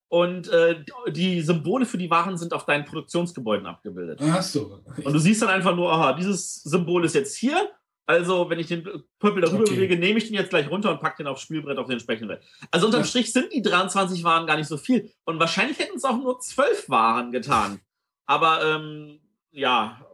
[0.07, 4.19] und äh, die Symbole für die Waren sind auf deinen Produktionsgebäuden abgebildet.
[4.21, 4.81] Ach so.
[5.03, 7.71] Und du siehst dann einfach nur, aha, dieses Symbol ist jetzt hier.
[8.07, 8.83] Also, wenn ich den
[9.17, 9.73] Pöppel darüber okay.
[9.73, 12.29] bewege, nehme ich den jetzt gleich runter und packe den aufs Spielbrett auf den entsprechenden
[12.29, 12.43] Wert.
[12.69, 13.07] Also unterm ja.
[13.07, 15.11] Strich sind die 23 Waren gar nicht so viel.
[15.23, 17.79] Und wahrscheinlich hätten es auch nur 12 Waren getan.
[18.27, 20.05] Aber ähm, ja,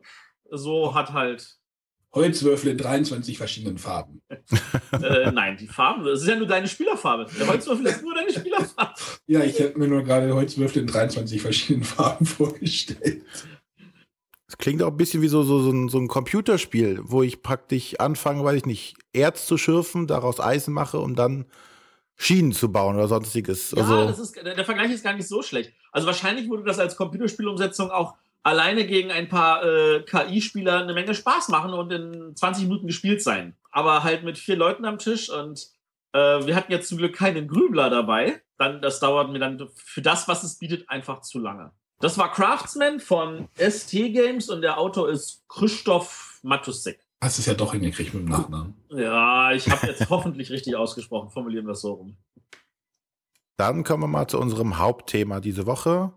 [0.50, 1.58] so hat halt.
[2.14, 4.22] Holzwürfel in 23 verschiedenen Farben.
[4.92, 7.28] äh, nein, die Farben, das ist ja nur deine Spielerfarbe.
[7.40, 8.94] Der Holzwürfel ist nur deine Spielerfarbe.
[9.28, 13.24] Ja, ich habe mir nur gerade Holzwürfel in 23 verschiedenen Farben vorgestellt.
[14.48, 17.42] Es klingt auch ein bisschen wie so, so, so, ein, so ein Computerspiel, wo ich
[17.42, 21.46] praktisch anfange, weiß ich nicht, Erz zu schürfen, daraus Eisen mache, um dann
[22.18, 23.72] Schienen zu bauen oder sonstiges.
[23.72, 25.74] Ja, also, das ist, der Vergleich ist gar nicht so schlecht.
[25.94, 31.14] Also wahrscheinlich würde das als Computerspielumsetzung auch alleine gegen ein paar äh, KI-Spieler eine Menge
[31.14, 33.56] Spaß machen und in 20 Minuten gespielt sein.
[33.72, 35.68] Aber halt mit vier Leuten am Tisch und
[36.14, 38.42] äh, wir hatten jetzt zum Glück keinen Grübler dabei.
[38.58, 41.72] Dann, das dauert mir dann für das, was es bietet, einfach zu lange.
[42.00, 47.00] Das war Craftsman von ST Games und der Autor ist Christoph Matusek.
[47.24, 48.74] Hast es ja doch hingekriegt mit dem Nachnamen.
[48.90, 51.30] Ja, ich habe jetzt hoffentlich richtig ausgesprochen.
[51.30, 52.18] Formulieren wir es so rum.
[53.58, 56.14] Dann kommen wir mal zu unserem Hauptthema diese Woche.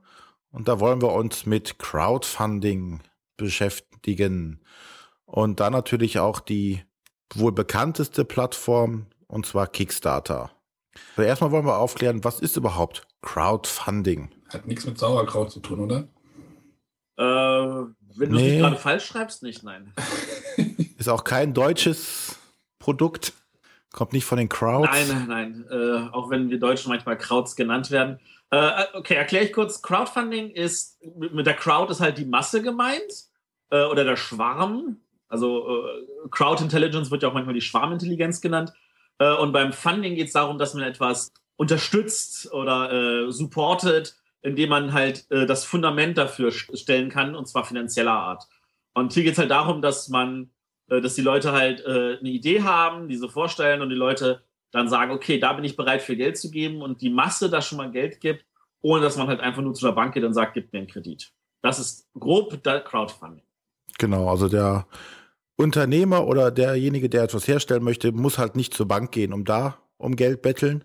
[0.55, 3.01] Und da wollen wir uns mit Crowdfunding
[3.37, 4.61] beschäftigen.
[5.27, 6.81] Und dann natürlich auch die
[7.35, 10.53] wohl bekannteste Plattform, und zwar Kickstarter.
[11.17, 14.31] Also erstmal wollen wir aufklären, was ist überhaupt Crowdfunding?
[14.49, 16.07] Hat nichts mit Sauerkraut zu tun, oder?
[17.17, 18.51] Äh, wenn du es Nee.
[18.53, 19.93] nicht gerade falsch schreibst, nicht, nein.
[20.99, 22.39] Ist auch kein deutsches
[22.79, 23.33] Produkt.
[23.93, 24.89] Kommt nicht von den Crowds.
[24.93, 25.65] Nein, nein, nein.
[25.69, 28.21] Äh, auch wenn wir Deutschen manchmal Krauts genannt werden.
[28.51, 29.83] Äh, okay, erkläre ich kurz.
[29.83, 33.25] Crowdfunding ist, mit der Crowd ist halt die Masse gemeint
[33.71, 34.99] äh, oder der Schwarm.
[35.29, 38.73] Also äh, Crowd Intelligence wird ja auch manchmal die Schwarmintelligenz genannt.
[39.19, 44.69] Äh, und beim Funding geht es darum, dass man etwas unterstützt oder äh, supportet, indem
[44.69, 48.45] man halt äh, das Fundament dafür st- stellen kann, und zwar finanzieller Art.
[48.93, 50.51] Und hier geht es halt darum, dass man,
[50.89, 54.43] äh, dass die Leute halt äh, eine Idee haben, diese vorstellen und die Leute
[54.75, 57.63] dann sagen, okay, da bin ich bereit für Geld zu geben und die Masse da
[57.63, 58.45] schon mal Geld gibt,
[58.83, 60.89] ohne dass man halt einfach nur zu der Bank geht und sagt, gib mir einen
[60.89, 61.33] Kredit.
[61.63, 63.45] Das ist grob Crowdfunding.
[63.99, 64.89] Genau, also der
[65.57, 69.79] Unternehmer oder derjenige, der etwas herstellen möchte, muss halt nicht zur Bank gehen, um da
[69.97, 70.85] um Geld betteln,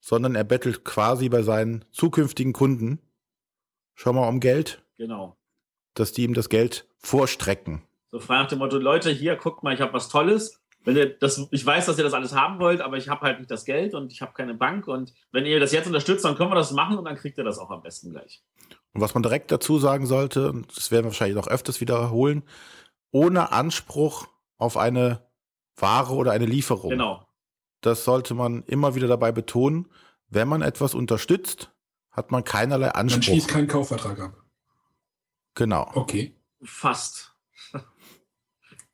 [0.00, 3.00] sondern er bettelt quasi bei seinen zukünftigen Kunden
[3.94, 5.38] schon mal um Geld, Genau.
[5.94, 7.82] dass die ihm das Geld vorstrecken.
[8.10, 10.60] So frei nach dem Motto, Leute, hier, guckt mal, ich habe was Tolles.
[10.86, 13.40] Wenn ihr das, ich weiß, dass ihr das alles haben wollt, aber ich habe halt
[13.40, 14.86] nicht das Geld und ich habe keine Bank.
[14.86, 17.44] Und wenn ihr das jetzt unterstützt, dann können wir das machen und dann kriegt ihr
[17.44, 18.44] das auch am besten gleich.
[18.92, 22.44] Und was man direkt dazu sagen sollte, und das werden wir wahrscheinlich noch öfters wiederholen,
[23.10, 25.26] ohne Anspruch auf eine
[25.74, 26.90] Ware oder eine Lieferung.
[26.90, 27.26] Genau.
[27.80, 29.90] Das sollte man immer wieder dabei betonen.
[30.28, 31.72] Wenn man etwas unterstützt,
[32.12, 33.24] hat man keinerlei Man Anspruch.
[33.24, 34.42] schließt keinen Kaufvertrag ab.
[35.54, 35.90] Genau.
[35.94, 36.36] Okay.
[36.62, 37.34] Fast.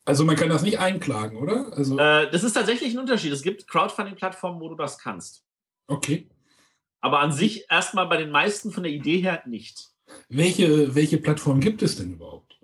[0.04, 1.72] Also man kann das nicht einklagen, oder?
[1.76, 3.32] Also, Äh, das ist tatsächlich ein Unterschied.
[3.32, 5.44] Es gibt Crowdfunding-Plattformen, wo du das kannst.
[5.88, 6.28] okay.
[7.04, 9.88] Aber an sich erstmal bei den meisten von der Idee her nicht.
[10.28, 12.60] Welche, welche Plattform gibt es denn überhaupt?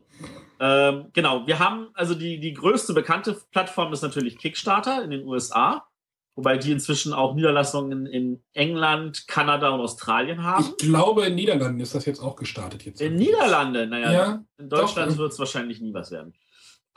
[0.61, 5.27] Ähm, genau, wir haben, also die, die größte bekannte Plattform ist natürlich Kickstarter in den
[5.27, 5.89] USA,
[6.37, 10.65] wobei die inzwischen auch Niederlassungen in England, Kanada und Australien haben.
[10.79, 12.85] Ich glaube, in Niederlanden ist das jetzt auch gestartet.
[12.85, 15.19] Jetzt In Niederlande, naja, Ja, in Deutschland doch.
[15.19, 16.33] wird es wahrscheinlich nie was werden.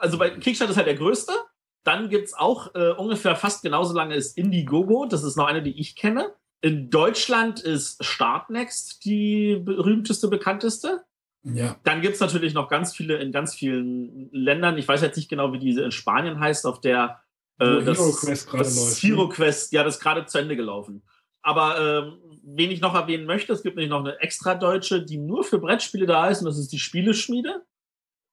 [0.02, 1.32] Also bei Kickstarter ist halt der größte.
[1.84, 5.06] Dann gibt es auch äh, ungefähr fast genauso lange ist Indiegogo.
[5.06, 6.34] Das ist noch eine, die ich kenne.
[6.62, 11.04] In Deutschland ist Startnext die berühmteste, bekannteste.
[11.44, 11.76] ja.
[11.84, 14.78] Dann gibt es natürlich noch ganz viele in ganz vielen Ländern.
[14.78, 17.22] Ich weiß jetzt nicht genau, wie diese in Spanien heißt, auf der
[17.60, 19.04] äh, das, Hero Quest gerade läuft.
[19.04, 19.30] Hero ne?
[19.30, 21.04] Quest, ja, das ist gerade zu Ende gelaufen.
[21.42, 25.18] Aber ähm, wen ich noch erwähnen möchte, es gibt nämlich noch eine extra deutsche, die
[25.18, 27.64] nur für Brettspiele da ist, und das ist die Spieleschmiede.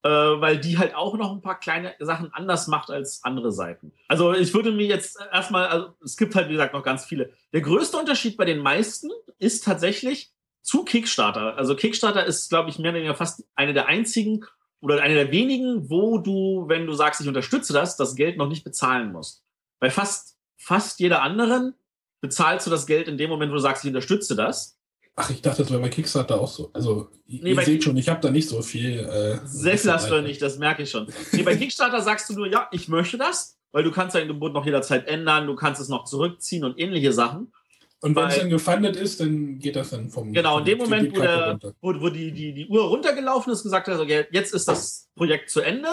[0.04, 3.92] Äh, weil die halt auch noch ein paar kleine Sachen anders macht als andere Seiten.
[4.06, 7.32] Also ich würde mir jetzt erstmal, also es gibt halt wie gesagt noch ganz viele.
[7.52, 10.32] Der größte Unterschied bei den meisten ist tatsächlich
[10.62, 11.56] zu Kickstarter.
[11.56, 14.44] Also Kickstarter ist, glaube ich, mehr oder weniger fast eine der einzigen
[14.80, 18.48] oder eine der wenigen, wo du, wenn du sagst, ich unterstütze das, das Geld noch
[18.48, 19.42] nicht bezahlen musst.
[19.80, 21.74] Bei fast, fast jeder anderen
[22.20, 24.77] bezahlst du das Geld in dem Moment, wo du sagst, ich unterstütze das.
[25.20, 26.70] Ach, ich dachte, das wäre bei Kickstarter auch so.
[26.72, 29.00] Also, Nee, ihr seht schon, ich habe da nicht so viel.
[29.00, 31.08] Äh, Sehr viel hast du nicht, das merke ich schon.
[31.32, 34.52] Nee, bei Kickstarter sagst du nur, ja, ich möchte das, weil du kannst dein Gebot
[34.52, 37.52] noch jederzeit ändern, du kannst es noch zurückziehen und ähnliche Sachen.
[38.00, 40.32] Und wenn es dann gefundet ist, dann geht das dann vom.
[40.32, 43.88] Genau, in dem Moment, wo, der, wo, wo die, die, die Uhr runtergelaufen ist, gesagt
[43.88, 45.88] hat, okay, jetzt ist das Projekt zu Ende,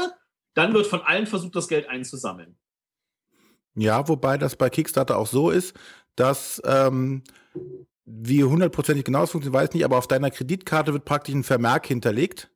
[0.53, 2.55] dann wird von allen versucht, das Geld einzusammeln.
[3.73, 5.73] Ja, wobei das bei Kickstarter auch so ist,
[6.15, 7.23] dass ähm,
[8.05, 11.43] wie hundertprozentig genau es funktioniert, weiß ich nicht, aber auf deiner Kreditkarte wird praktisch ein
[11.43, 12.49] Vermerk hinterlegt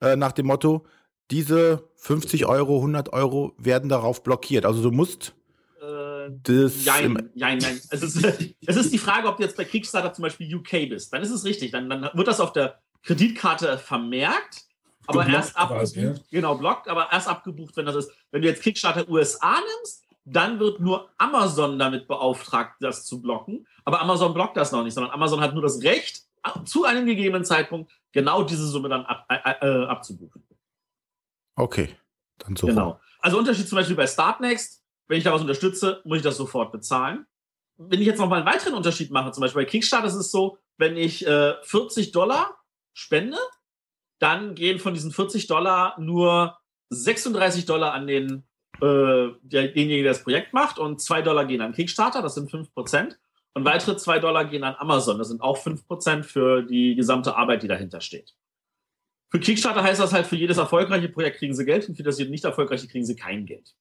[0.00, 0.86] äh, nach dem Motto,
[1.30, 4.66] diese 50 Euro, 100 Euro werden darauf blockiert.
[4.66, 5.34] Also du musst
[5.80, 7.80] Äh, das im, Jein, jein, jein.
[7.90, 8.16] Es ist,
[8.66, 11.12] es ist die Frage, ob du jetzt bei Kickstarter zum Beispiel UK bist.
[11.12, 11.72] Dann ist es richtig.
[11.72, 14.64] Dann, dann wird das auf der Kreditkarte vermerkt.
[15.06, 16.14] aber Geblockt erst abgebucht, quasi, ja.
[16.30, 18.10] genau, blockt, aber erst abgebucht, wenn das ist.
[18.30, 23.66] Wenn du jetzt Kickstarter USA nimmst, dann wird nur Amazon damit beauftragt, das zu blocken.
[23.84, 26.24] Aber Amazon blockt das noch nicht, sondern Amazon hat nur das Recht,
[26.64, 30.46] zu einem gegebenen Zeitpunkt genau diese Summe dann ab, äh, äh, abzubuchen.
[31.56, 31.96] Okay.
[32.38, 32.66] Dann so.
[32.66, 33.00] Genau.
[33.20, 36.72] Also Unterschied zum Beispiel bei Startnext, wenn ich da was unterstütze, muss ich das sofort
[36.72, 37.26] bezahlen.
[37.76, 40.30] Wenn ich jetzt noch mal einen weiteren Unterschied mache, zum Beispiel bei Kickstarter ist es
[40.30, 42.58] so, wenn ich äh, 40 Dollar
[42.92, 43.38] spende,
[44.18, 46.58] dann gehen von diesen 40 Dollar nur
[46.90, 48.44] 36 Dollar an den
[48.80, 52.50] äh, der, denjenigen, der das Projekt macht und 2 Dollar gehen an Kickstarter, das sind
[52.50, 53.16] 5%.
[53.56, 57.62] Und weitere 2 Dollar gehen an Amazon, das sind auch 5% für die gesamte Arbeit,
[57.62, 58.34] die dahinter steht.
[59.30, 62.18] Für Kickstarter heißt das halt, für jedes erfolgreiche Projekt kriegen sie Geld und für das
[62.18, 63.74] nicht erfolgreiche kriegen sie kein Geld.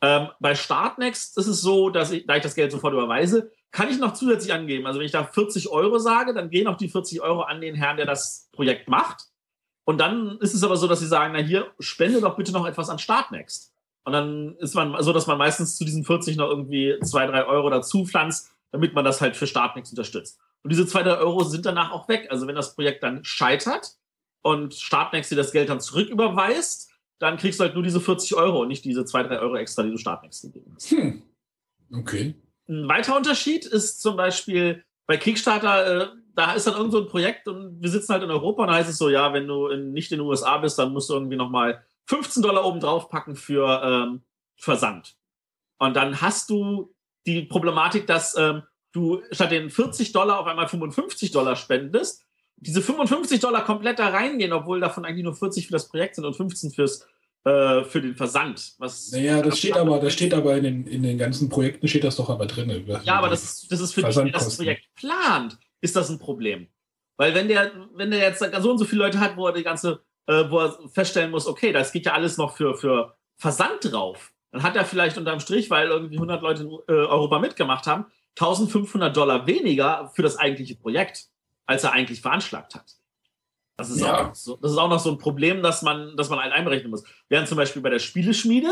[0.00, 3.90] Ähm, bei Startnext ist es so, dass ich, da ich das Geld sofort überweise, kann
[3.90, 4.86] ich noch zusätzlich angeben.
[4.86, 7.74] Also wenn ich da 40 Euro sage, dann gehen auch die 40 Euro an den
[7.74, 9.24] Herrn, der das Projekt macht.
[9.84, 12.66] Und dann ist es aber so, dass sie sagen, na hier, spende doch bitte noch
[12.66, 13.72] etwas an Startnext.
[14.08, 17.44] Und dann ist man so, dass man meistens zu diesen 40 noch irgendwie zwei, drei
[17.44, 20.40] Euro dazu pflanzt, damit man das halt für Startnext unterstützt.
[20.62, 22.28] Und diese zwei, drei Euro sind danach auch weg.
[22.30, 23.98] Also wenn das Projekt dann scheitert
[24.40, 28.62] und Startnext dir das Geld dann zurücküberweist, dann kriegst du halt nur diese 40 Euro
[28.62, 30.90] und nicht diese zwei, drei Euro extra, die du Startnext gegeben hast.
[30.90, 31.22] Hm.
[31.92, 32.34] Okay.
[32.66, 37.08] Ein weiterer Unterschied ist zum Beispiel bei Kickstarter, äh, da ist dann irgend so ein
[37.08, 39.66] Projekt und wir sitzen halt in Europa und da heißt es so, ja, wenn du
[39.66, 43.08] in, nicht in den USA bist, dann musst du irgendwie nochmal 15 Dollar oben drauf
[43.08, 44.22] packen für ähm,
[44.56, 45.16] Versand.
[45.78, 46.94] Und dann hast du
[47.26, 52.24] die Problematik, dass ähm, du statt den 40 Dollar auf einmal 55 Dollar spendest,
[52.56, 56.24] diese 55 Dollar komplett da reingehen, obwohl davon eigentlich nur 40 für das Projekt sind
[56.24, 57.06] und 15 fürs,
[57.44, 58.74] äh, für den Versand.
[58.78, 62.04] Was Naja, das steht aber, das steht aber in den, in den ganzen Projekten steht
[62.04, 62.84] das doch aber drin.
[63.04, 64.56] Ja, aber das ist, das ist für der das.
[64.56, 66.68] Projekt plant, ist das ein Problem.
[67.16, 69.62] Weil wenn der, wenn der jetzt so und so viele Leute hat, wo er die
[69.62, 73.78] ganze, äh, wo er feststellen muss, okay, das geht ja alles noch für, für Versand
[73.82, 77.86] drauf, dann hat er vielleicht unterm Strich, weil irgendwie 100 Leute in äh, Europa mitgemacht
[77.86, 78.06] haben,
[78.38, 81.26] 1500 Dollar weniger für das eigentliche Projekt,
[81.66, 82.94] als er eigentlich veranschlagt hat.
[83.76, 84.14] Das ist, Ja.
[84.22, 86.52] auch, noch so, das ist auch noch so ein Problem, dass man, dass man halt
[86.52, 87.04] einberechnen muss.
[87.28, 88.70] Während zum Beispiel bei der Spieleschmiede,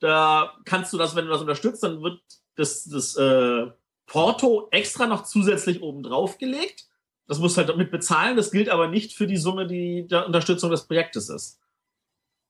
[0.00, 2.20] da kannst du das, wenn du das unterstützt, dann wird
[2.56, 3.66] das, das äh,
[4.06, 6.87] Porto extra noch zusätzlich oben drauf gelegt.
[7.28, 8.36] Das musst du halt damit bezahlen.
[8.36, 11.60] Das gilt aber nicht für die Summe, die der Unterstützung des Projektes ist.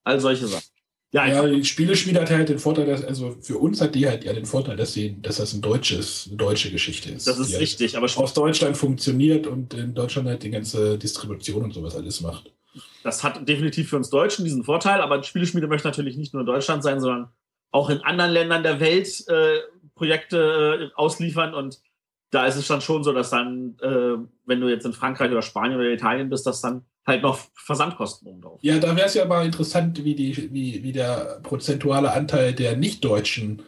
[0.05, 0.65] All solche Sachen.
[1.13, 4.25] Ja, Ja, die Spieleschmiede hat halt den Vorteil, dass, also für uns hat die halt
[4.25, 7.27] ja den Vorteil, dass sie, dass das ein deutsches, eine deutsche Geschichte ist.
[7.27, 7.97] das ist halt richtig.
[7.97, 12.53] Aber aus Deutschland funktioniert und in Deutschland halt die ganze Distribution und sowas alles macht.
[13.03, 15.01] das hat definitiv für uns Deutschen diesen Vorteil.
[15.01, 17.31] Aber Spieleschmiede möchte natürlich nicht nur in Deutschland sein, sondern
[17.71, 19.61] auch in anderen Ländern der Welt äh,
[19.95, 21.55] Projekte äh, ausliefern.
[21.55, 21.81] Und
[22.31, 25.43] da ist es dann schon so, dass dann, äh, wenn du jetzt in Frankreich oder
[25.43, 28.59] Spanien oder Italien bist, dass dann halt noch Versandkosten oben drauf.
[28.63, 32.77] Ja, da wäre es ja mal interessant, wie, die, wie, wie der prozentuale Anteil der
[32.77, 33.63] nicht-deutschen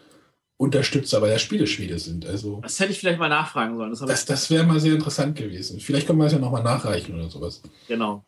[0.58, 2.26] Unterstützer bei der Spieleschmiede sind.
[2.26, 3.90] Also Das hätte ich vielleicht mal nachfragen sollen.
[3.90, 5.80] Das das, das wäre mal sehr interessant gewesen.
[5.80, 7.62] Vielleicht können wir es ja nochmal nachreichen oder sowas.
[7.88, 8.24] genau.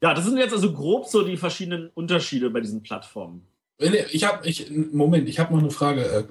[0.00, 3.46] Ja, das sind jetzt also grob so die verschiedenen Unterschiede bei diesen Plattformen.
[3.78, 6.28] Ich habe, ich, Moment, ich habe noch eine Frage,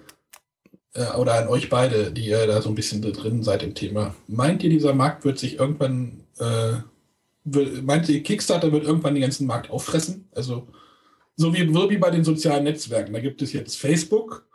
[0.93, 4.15] äh, oder an euch beide, die ihr da so ein bisschen drin seid im Thema.
[4.27, 6.77] Meint ihr, dieser Markt wird sich irgendwann, äh,
[7.43, 10.27] will, meint ihr, Kickstarter wird irgendwann den ganzen Markt auffressen?
[10.35, 10.67] Also,
[11.35, 13.13] so wie, wie bei den sozialen Netzwerken.
[13.13, 14.47] Da gibt es jetzt Facebook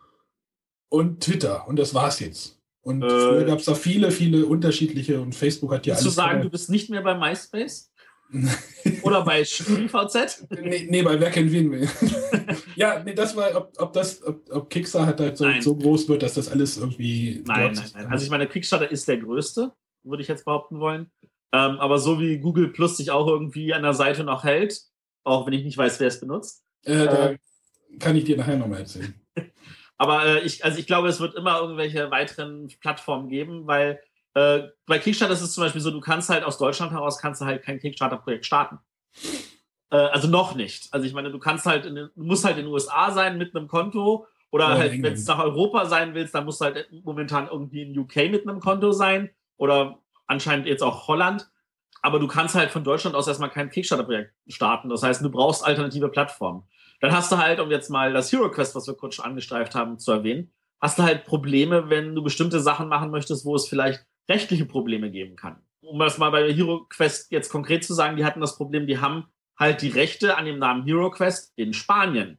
[0.89, 2.59] und Twitter und das war's jetzt.
[2.83, 6.15] Und Äh, früher gab es da viele, viele unterschiedliche und Facebook hat ja alles.
[6.15, 7.92] sagen, du bist nicht mehr bei MySpace?
[9.03, 10.47] Oder bei StudiVZ?
[10.51, 11.89] Nee, nee, bei Wer kennt wen will.
[12.77, 16.23] ja, nee, das war, ob, ob das, ob, ob Kickstarter halt so, so groß wird,
[16.23, 17.43] dass das alles irgendwie.
[17.47, 18.07] Nein, nein, nein.
[18.07, 21.11] Also ich meine, Kickstarter ist der größte, würde ich jetzt behaupten wollen.
[21.53, 24.81] Ähm, aber so wie Google Plus sich auch irgendwie an der Seite noch hält,
[25.25, 26.65] auch wenn ich nicht weiß, wer es benutzt.
[26.85, 27.35] äh, da
[27.99, 29.15] kann ich dir nachher nochmal erzählen.
[29.99, 34.01] Aber äh, ich, also ich glaube, es wird immer irgendwelche weiteren Plattformen geben, weil
[34.35, 37.41] äh, bei Kickstarter ist es zum Beispiel so, du kannst halt aus Deutschland heraus kannst
[37.41, 38.79] du halt kein Kickstarter-Projekt starten.
[39.91, 40.89] Äh, also noch nicht.
[40.93, 43.39] Also ich meine, du kannst halt, in, den- du musst halt in den USA sein
[43.39, 46.67] mit einem Konto oder in halt, wenn es nach Europa sein willst, dann musst du
[46.67, 51.49] halt momentan irgendwie in UK mit einem Konto sein oder anscheinend jetzt auch Holland.
[52.05, 54.89] Aber du kannst halt von Deutschland aus erstmal kein Kickstarter-Projekt starten.
[54.89, 56.65] Das heißt, du brauchst alternative Plattformen.
[57.01, 59.75] Dann hast du halt, um jetzt mal das Hero Quest, was wir kurz schon angestreift
[59.75, 63.69] haben, zu erwähnen, hast du halt Probleme, wenn du bestimmte Sachen machen möchtest, wo es
[63.69, 65.63] vielleicht rechtliche Probleme geben kann.
[65.81, 68.99] Um das mal bei Hero Quest jetzt konkret zu sagen, die hatten das Problem, die
[68.99, 69.27] haben
[69.59, 72.39] halt die Rechte an dem Namen Hero Quest in Spanien.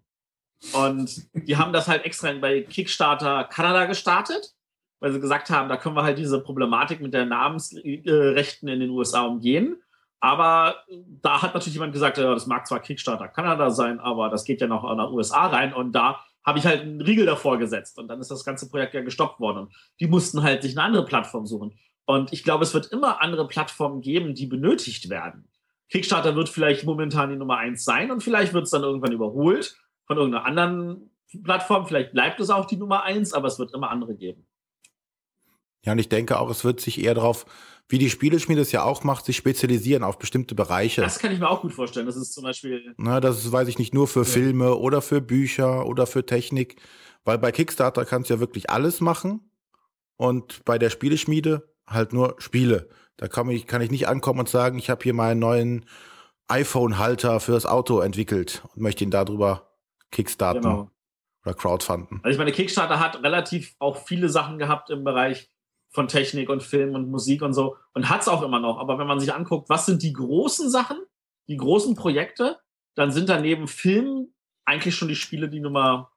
[0.71, 4.53] Und die haben das halt extra bei Kickstarter Kanada gestartet,
[4.99, 8.89] weil sie gesagt haben, da können wir halt diese Problematik mit der Namensrechten in den
[8.89, 9.81] USA umgehen.
[10.21, 14.45] Aber da hat natürlich jemand gesagt, ja, das mag zwar Kickstarter Kanada sein, aber das
[14.45, 15.73] geht ja noch in die USA rein.
[15.73, 17.97] Und da habe ich halt einen Riegel davor gesetzt.
[17.97, 19.60] Und dann ist das ganze Projekt ja gestoppt worden.
[19.60, 21.77] Und die mussten halt sich eine andere Plattform suchen.
[22.06, 25.47] Und ich glaube, es wird immer andere Plattformen geben, die benötigt werden.
[25.89, 29.77] Kickstarter wird vielleicht momentan die Nummer eins sein und vielleicht wird es dann irgendwann überholt
[30.06, 31.12] von irgendeiner anderen
[31.43, 31.86] Plattform.
[31.86, 34.45] Vielleicht bleibt es auch die Nummer eins, aber es wird immer andere geben.
[35.85, 37.45] Ja, und ich denke auch, es wird sich eher darauf,
[37.89, 41.01] wie die Spieleschmiede es ja auch macht, sich spezialisieren auf bestimmte Bereiche.
[41.01, 42.05] Das kann ich mir auch gut vorstellen.
[42.05, 42.93] Das ist zum Beispiel.
[42.97, 44.25] Na, das ist, weiß ich nicht, nur für ja.
[44.25, 46.81] Filme oder für Bücher oder für Technik.
[47.25, 49.41] Weil bei Kickstarter kannst du ja wirklich alles machen.
[50.15, 52.89] Und bei der Spieleschmiede halt nur Spiele.
[53.17, 55.85] Da kann ich, kann ich nicht ankommen und sagen, ich habe hier meinen neuen
[56.47, 59.73] iPhone-Halter fürs Auto entwickelt und möchte ihn darüber
[60.11, 60.89] kickstarten genau.
[61.43, 62.19] oder crowdfunden.
[62.23, 65.49] Also ich meine, Kickstarter hat relativ auch viele Sachen gehabt im Bereich
[65.93, 68.79] von Technik und Film und Musik und so und hat es auch immer noch.
[68.79, 70.97] Aber wenn man sich anguckt, was sind die großen Sachen,
[71.47, 72.58] die großen Projekte,
[72.95, 74.34] dann sind daneben Film
[74.65, 76.12] eigentlich schon die Spiele die Nummer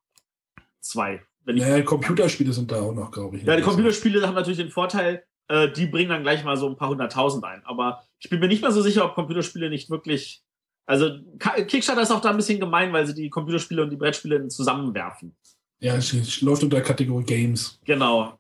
[0.81, 1.23] zwei.
[1.45, 3.45] Wenn naja, Computerspiele sind da auch noch, glaube ich.
[3.45, 6.77] Ja, die Computerspiele haben natürlich den Vorteil, äh, die bringen dann gleich mal so ein
[6.77, 7.62] paar hunderttausend ein.
[7.65, 10.43] Aber ich bin mir nicht mehr so sicher, ob Computerspiele nicht wirklich.
[10.87, 11.11] Also
[11.67, 15.37] Kickstarter ist auch da ein bisschen gemein, weil sie die Computerspiele und die Brettspiele zusammenwerfen.
[15.81, 17.81] Ja, es läuft unter Kategorie Games.
[17.85, 18.39] Genau.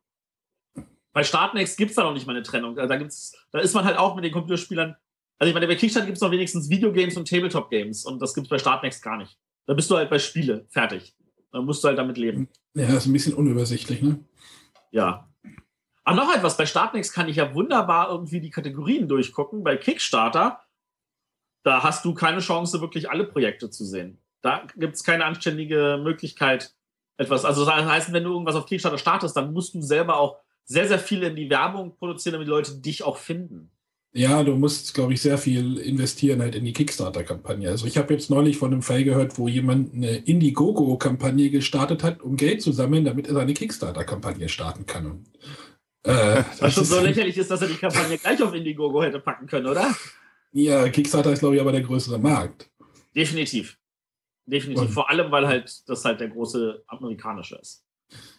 [1.16, 2.76] Bei Startnext gibt es da noch nicht mal eine Trennung.
[2.76, 4.96] Da, gibt's, da ist man halt auch mit den Computerspielern.
[5.38, 8.48] Also ich meine, bei Kickstarter gibt es noch wenigstens Videogames und Tabletop-Games und das gibt
[8.48, 9.38] es bei Startnext gar nicht.
[9.64, 11.16] Da bist du halt bei Spiele fertig.
[11.52, 12.50] Da musst du halt damit leben.
[12.74, 14.20] Ja, ist ein bisschen unübersichtlich, ne?
[14.90, 15.26] Ja.
[16.04, 19.64] Aber noch etwas, bei Startnext kann ich ja wunderbar irgendwie die Kategorien durchgucken.
[19.64, 20.60] Bei Kickstarter,
[21.62, 24.18] da hast du keine Chance, wirklich alle Projekte zu sehen.
[24.42, 26.74] Da gibt es keine anständige Möglichkeit,
[27.16, 27.46] etwas.
[27.46, 30.86] Also das heißt, wenn du irgendwas auf Kickstarter startest, dann musst du selber auch sehr,
[30.86, 33.70] sehr viel in die Werbung produzieren, damit die Leute dich auch finden.
[34.12, 37.68] Ja, du musst, glaube ich, sehr viel investieren halt in die Kickstarter-Kampagne.
[37.68, 42.22] Also ich habe jetzt neulich von einem Fall gehört, wo jemand eine Indiegogo-Kampagne gestartet hat,
[42.22, 45.06] um Geld zu sammeln, damit er seine Kickstarter-Kampagne starten kann.
[45.06, 45.28] Und,
[46.04, 49.46] äh, Was schon so lächerlich ist, dass er die Kampagne gleich auf Indiegogo hätte packen
[49.46, 49.94] können, oder?
[50.52, 52.70] Ja, Kickstarter ist, glaube ich, aber der größere Markt.
[53.14, 53.78] Definitiv.
[54.46, 54.84] Definitiv.
[54.84, 57.85] Und Vor allem, weil halt das halt der große amerikanische ist.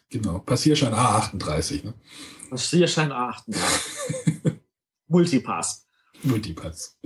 [0.10, 1.86] Genau, Passierschein A38.
[1.86, 1.94] Ne?
[2.50, 4.58] Passierschein A38.
[5.08, 5.88] Multipass.
[6.24, 6.98] Multipass.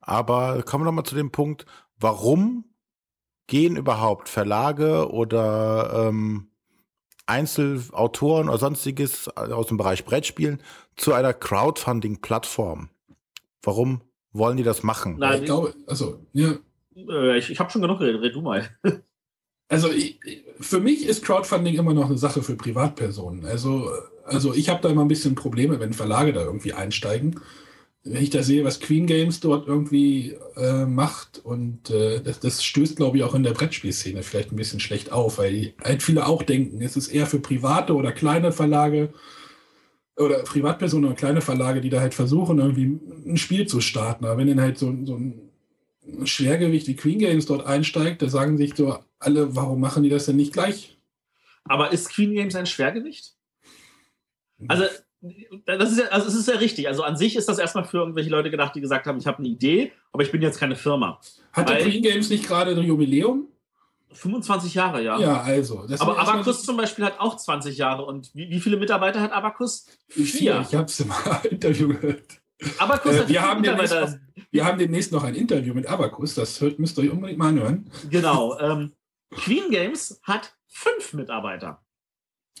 [0.00, 1.66] Aber kommen wir nochmal zu dem Punkt,
[1.98, 2.64] warum
[3.46, 6.50] gehen überhaupt Verlage oder ähm,
[7.26, 10.62] Einzelautoren oder sonstiges aus dem Bereich Brettspielen
[10.96, 12.90] zu einer Crowdfunding-Plattform?
[13.62, 15.16] Warum wollen die das machen?
[15.18, 16.54] Nein, ich glaube, also, ja.
[16.96, 18.68] Äh, ich, ich habe schon genug geredet, red du mal.
[19.68, 20.18] Also ich,
[20.60, 23.44] für mich ist Crowdfunding immer noch eine Sache für Privatpersonen.
[23.44, 23.90] Also,
[24.24, 27.40] also ich habe da immer ein bisschen Probleme, wenn Verlage da irgendwie einsteigen.
[28.04, 32.64] Wenn ich da sehe, was Queen Games dort irgendwie äh, macht und äh, das, das,
[32.64, 36.26] stößt, glaube ich, auch in der Brettspielszene vielleicht ein bisschen schlecht auf, weil halt viele
[36.26, 39.12] auch denken, es ist eher für private oder kleine Verlage
[40.16, 44.24] oder Privatpersonen oder kleine Verlage, die da halt versuchen, irgendwie ein Spiel zu starten.
[44.24, 45.50] Aber wenn dann halt so, so ein
[46.24, 50.26] Schwergewicht wie Queen Games dort einsteigt, da sagen sich so alle, warum machen die das
[50.26, 50.98] denn nicht gleich?
[51.64, 53.34] Aber ist Queen Games ein Schwergewicht?
[54.66, 54.84] Also,
[55.66, 56.88] das ist ja, also es ist ja richtig.
[56.88, 59.38] Also an sich ist das erstmal für irgendwelche Leute gedacht, die gesagt haben, ich habe
[59.38, 61.20] eine Idee, aber ich bin jetzt keine Firma.
[61.52, 63.48] Hat der Queen Games nicht gerade ein Jubiläum?
[64.12, 65.18] 25 Jahre, ja.
[65.18, 65.86] Ja, also.
[65.98, 68.04] aber Abacus zum Beispiel hat auch 20 Jahre.
[68.04, 69.86] Und wie, wie viele Mitarbeiter hat Abacus?
[70.08, 70.64] Vier.
[70.66, 71.12] Ich habe es im
[71.50, 72.22] Interview gehört.
[72.78, 74.18] Abacus äh, wir, haben demnächst,
[74.50, 76.34] wir haben demnächst noch ein Interview mit Abacus.
[76.34, 77.90] Das hört, müsst ihr euch unbedingt mal anhören.
[78.10, 78.56] Genau.
[78.68, 78.92] Ähm,
[79.30, 81.84] Queen Games hat fünf Mitarbeiter.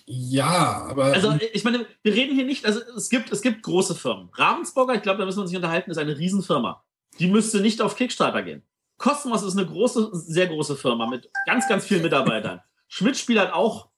[0.06, 1.06] Ja, aber.
[1.06, 4.30] Also, ich meine, wir reden hier nicht, also es gibt, es gibt große Firmen.
[4.32, 6.82] Ravensburger, ich glaube, da müssen wir uns nicht unterhalten, ist eine Riesenfirma.
[7.18, 8.62] Die müsste nicht auf Kickstarter gehen.
[8.96, 12.60] Cosmos ist eine große, sehr große Firma mit ganz, ganz vielen Mitarbeitern.
[12.88, 13.90] Schmidt-Spiel hat auch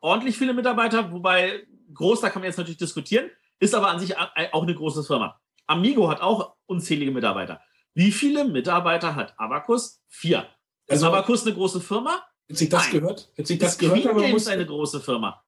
[0.00, 4.16] ordentlich viele Mitarbeiter, wobei groß, da kann man jetzt natürlich diskutieren, ist aber an sich
[4.16, 5.40] auch eine große Firma.
[5.66, 7.60] Amigo hat auch unzählige Mitarbeiter.
[7.94, 10.02] Wie viele Mitarbeiter hat Abacus?
[10.08, 10.46] Vier.
[10.86, 12.22] Ist also, Abacus eine große Firma?
[12.48, 12.92] Hat sich das Nein.
[12.92, 13.32] gehört?
[13.38, 14.02] Hat sich das ist gehört?
[14.02, 15.42] Queen Games eine große Firma?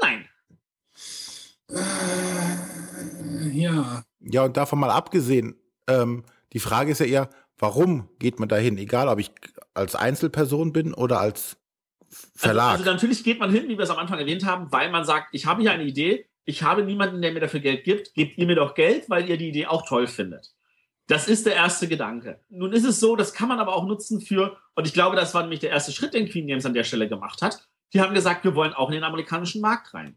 [0.00, 0.28] Nein.
[1.70, 4.04] Äh, ja.
[4.20, 8.78] Ja, und davon mal abgesehen, ähm, die Frage ist ja eher, warum geht man dahin?
[8.78, 9.30] Egal, ob ich
[9.74, 11.56] als Einzelperson bin oder als
[12.08, 12.72] Verlag.
[12.72, 15.04] Also, also natürlich geht man hin, wie wir es am Anfang erwähnt haben, weil man
[15.04, 18.38] sagt, ich habe hier eine Idee, ich habe niemanden, der mir dafür Geld gibt, gebt
[18.38, 20.54] ihr mir doch Geld, weil ihr die Idee auch toll findet.
[21.08, 22.40] Das ist der erste Gedanke.
[22.48, 25.34] Nun ist es so, das kann man aber auch nutzen für, und ich glaube, das
[25.34, 27.68] war nämlich der erste Schritt, den Queen Games an der Stelle gemacht hat.
[27.92, 30.16] Die haben gesagt, wir wollen auch in den amerikanischen Markt rein.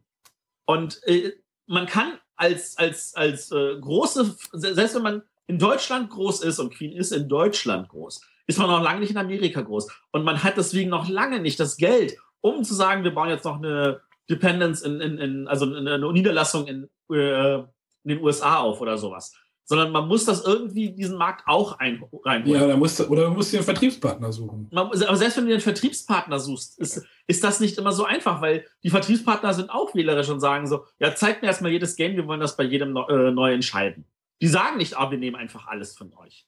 [0.65, 1.33] Und äh,
[1.67, 6.73] man kann als, als, als äh, große, selbst wenn man in Deutschland groß ist und
[6.73, 9.91] Queen ist in Deutschland groß, ist man noch lange nicht in Amerika groß.
[10.11, 13.45] Und man hat deswegen noch lange nicht das Geld, um zu sagen, wir bauen jetzt
[13.45, 17.67] noch eine Dependence in, in, in also eine Niederlassung in, äh, in
[18.05, 19.35] den USA auf oder sowas
[19.69, 22.59] sondern man muss das irgendwie diesen Markt auch ein, reinholen.
[22.59, 24.67] Ja, da musst du, oder du musst dir einen Vertriebspartner suchen.
[24.71, 28.03] Man, aber selbst wenn du dir einen Vertriebspartner suchst, ist, ist das nicht immer so
[28.03, 31.95] einfach, weil die Vertriebspartner sind auch wählerisch und sagen so, ja, zeigt mir erstmal jedes
[31.95, 34.05] Game, wir wollen das bei jedem äh, neu entscheiden.
[34.41, 36.47] Die sagen nicht, ah, wir nehmen einfach alles von euch.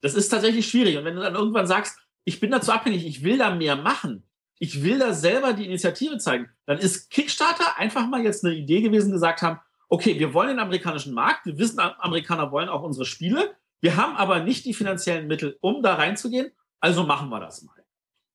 [0.00, 0.96] Das ist tatsächlich schwierig.
[0.96, 4.22] Und wenn du dann irgendwann sagst, ich bin dazu abhängig, ich will da mehr machen,
[4.58, 8.80] ich will da selber die Initiative zeigen, dann ist Kickstarter einfach mal jetzt eine Idee
[8.80, 9.60] gewesen, gesagt haben,
[9.90, 14.16] okay, wir wollen den amerikanischen Markt, wir wissen, Amerikaner wollen auch unsere Spiele, wir haben
[14.16, 17.74] aber nicht die finanziellen Mittel, um da reinzugehen, also machen wir das mal.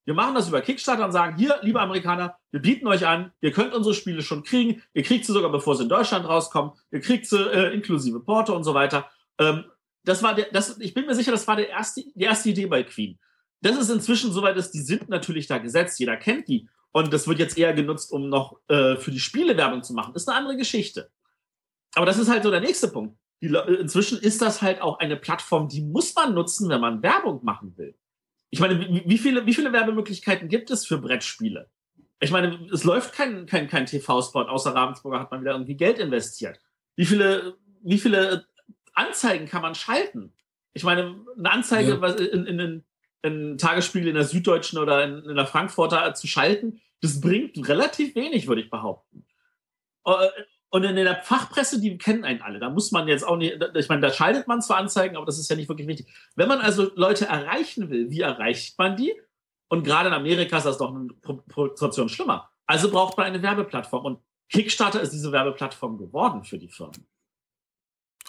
[0.03, 3.51] Wir machen das über Kickstarter und sagen, hier, liebe Amerikaner, wir bieten euch an, ihr
[3.51, 7.01] könnt unsere Spiele schon kriegen, ihr kriegt sie sogar, bevor sie in Deutschland rauskommen, ihr
[7.01, 9.10] kriegt sie äh, inklusive Porto und so weiter.
[9.39, 9.64] Ähm,
[10.03, 12.68] das war der, das, ich bin mir sicher, das war der erste, die erste Idee
[12.68, 13.18] bei Queen.
[13.62, 16.70] Das ist inzwischen soweit, dass die sind natürlich da gesetzt, jeder kennt die.
[16.91, 20.14] Und das wird jetzt eher genutzt, um noch äh, für die Spiele Werbung zu machen.
[20.14, 21.10] Ist eine andere Geschichte
[21.95, 23.17] aber das ist halt so der nächste Punkt.
[23.41, 23.47] Die,
[23.79, 27.77] inzwischen ist das halt auch eine Plattform, die muss man nutzen, wenn man Werbung machen
[27.77, 27.95] will.
[28.49, 31.69] Ich meine, wie, viele, wie viele Werbemöglichkeiten gibt es für Brettspiele?
[32.21, 35.99] Ich meine, es läuft kein, kein, kein TV-Spot, außer Ravensburger hat man wieder irgendwie Geld
[35.99, 36.59] investiert.
[36.95, 38.45] Wie viele, wie viele
[38.93, 40.33] Anzeigen kann man schalten?
[40.73, 42.07] Ich meine, eine Anzeige ja.
[42.07, 42.85] in, in, in,
[43.21, 48.15] in Tagesspiegel in der Süddeutschen oder in, in der Frankfurter zu schalten, das bringt relativ
[48.15, 49.25] wenig, würde ich behaupten.
[50.76, 52.59] Und in der Fachpresse, die kennen einen alle.
[52.59, 55.39] Da muss man jetzt auch nicht, ich meine, da schaltet man zwar Anzeigen, aber das
[55.39, 56.05] ist ja nicht wirklich wichtig.
[56.36, 59.13] Wenn man also Leute erreichen will, wie erreicht man die?
[59.69, 61.07] Und gerade in Amerika ist das doch eine
[61.47, 62.49] Proportion schlimmer.
[62.65, 64.03] Also braucht man eine Werbeplattform.
[64.03, 64.19] Und
[64.49, 67.07] Kickstarter ist diese Werbeplattform geworden für die Firmen.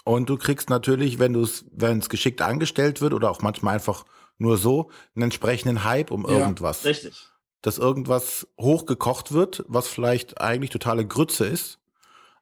[0.05, 3.73] Und du kriegst natürlich, wenn du es, wenn es geschickt angestellt wird oder auch manchmal
[3.73, 4.05] einfach
[4.37, 6.85] nur so, einen entsprechenden Hype um ja, irgendwas.
[6.85, 7.27] Richtig.
[7.61, 11.81] Dass irgendwas hochgekocht wird, was vielleicht eigentlich totale Grütze ist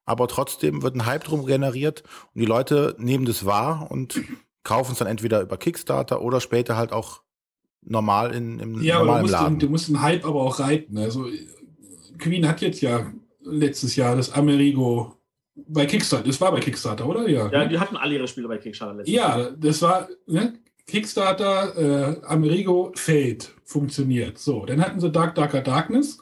[0.05, 2.03] aber trotzdem wird ein Hype drum generiert
[2.33, 4.21] und die Leute nehmen das wahr und
[4.63, 7.21] kaufen es dann entweder über Kickstarter oder später halt auch
[7.81, 9.53] normal in, im ja, normalen Laden.
[9.53, 10.97] Den, du musst den Hype aber auch reiten.
[10.97, 11.27] Also
[12.17, 13.11] Queen hat jetzt ja
[13.43, 15.15] letztes Jahr das Amerigo
[15.55, 16.27] bei Kickstarter.
[16.27, 17.29] Das war bei Kickstarter, oder?
[17.29, 19.39] Ja, ja die hatten alle ihre Spiele bei Kickstarter letztes Jahr.
[19.39, 20.53] Ja, das war ne?
[20.87, 24.37] Kickstarter, äh, Amerigo, Fate funktioniert.
[24.37, 26.19] So, dann hatten sie Dark Darker Darkness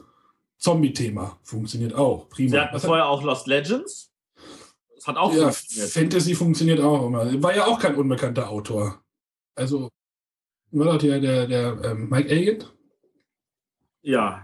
[0.64, 2.30] Zombie-Thema funktioniert auch.
[2.30, 2.50] Prima.
[2.50, 4.14] Sie hatten vorher auch Lost Legends.
[4.96, 5.92] Das hat auch ja, funktioniert.
[5.92, 7.44] Fantasy funktioniert auch immer.
[7.44, 9.04] War ja auch kein unbekannter Autor.
[9.56, 9.90] Also,
[10.72, 12.74] war das der, der, der ähm, Mike Elliott?
[14.04, 14.42] Ja.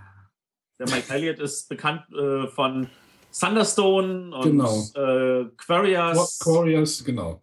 [0.77, 2.89] Der Mike Elliott ist bekannt äh, von
[3.31, 4.83] Thunderstone und genau.
[4.95, 6.39] äh, Quarius.
[6.39, 7.41] Quarius, genau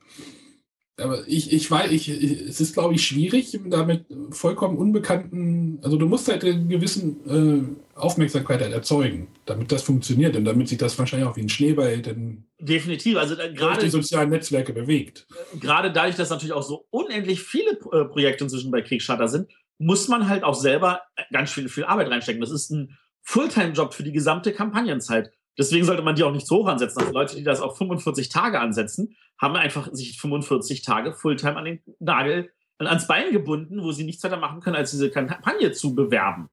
[0.99, 6.07] aber ich, ich weiß, ich, es ist, glaube ich, schwierig, damit vollkommen unbekannten, also du
[6.07, 7.62] musst halt eine gewisse äh,
[7.94, 12.01] Aufmerksamkeit halt erzeugen, damit das funktioniert und damit sich das wahrscheinlich auch wie ein Schneeball
[12.01, 15.26] dann definitiv, also äh, gerade die sozialen Netzwerke bewegt.
[15.61, 20.09] Gerade dadurch, dass natürlich auch so unendlich viele äh, Projekte inzwischen bei Kickstarter sind, muss
[20.09, 22.40] man halt auch selber ganz viel, viel Arbeit reinstecken.
[22.40, 25.30] Das ist ein Fulltime-Job für die gesamte Kampagnenzeit.
[25.59, 27.00] Deswegen sollte man die auch nicht so hoch ansetzen.
[27.00, 31.64] Also Leute, die das auf 45 Tage ansetzen, haben einfach sich 45 Tage Fulltime an
[31.64, 35.94] den Nagel, ans Bein gebunden, wo sie nichts weiter machen können, als diese Kampagne zu
[35.94, 36.50] bewerben.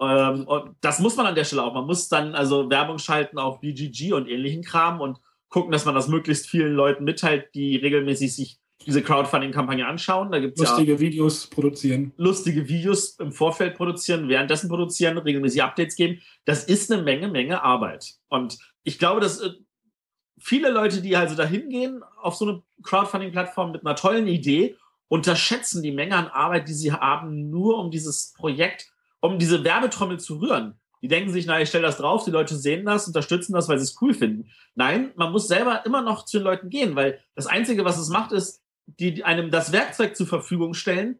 [0.00, 1.74] Ähm, und das muss man an der Stelle auch.
[1.74, 5.94] Man muss dann also Werbung schalten auf BGG und ähnlichen Kram und gucken, dass man
[5.94, 10.30] das möglichst vielen Leuten mitteilt, die regelmäßig sich diese Crowdfunding-Kampagne anschauen.
[10.30, 12.12] Da gibt's lustige ja Videos produzieren.
[12.16, 16.20] Lustige Videos im Vorfeld produzieren, währenddessen produzieren, regelmäßig Updates geben.
[16.44, 18.14] Das ist eine Menge, Menge Arbeit.
[18.28, 19.50] Und ich glaube, dass äh,
[20.38, 24.76] viele Leute, die also da hingehen auf so eine Crowdfunding-Plattform mit einer tollen Idee,
[25.08, 30.18] unterschätzen die Menge an Arbeit, die sie haben, nur um dieses Projekt, um diese Werbetrommel
[30.20, 30.78] zu rühren.
[31.02, 33.78] Die denken sich, na, ich stelle das drauf, die Leute sehen das, unterstützen das, weil
[33.78, 34.50] sie es cool finden.
[34.74, 38.08] Nein, man muss selber immer noch zu den Leuten gehen, weil das Einzige, was es
[38.08, 41.18] macht, ist, die einem das Werkzeug zur Verfügung stellen,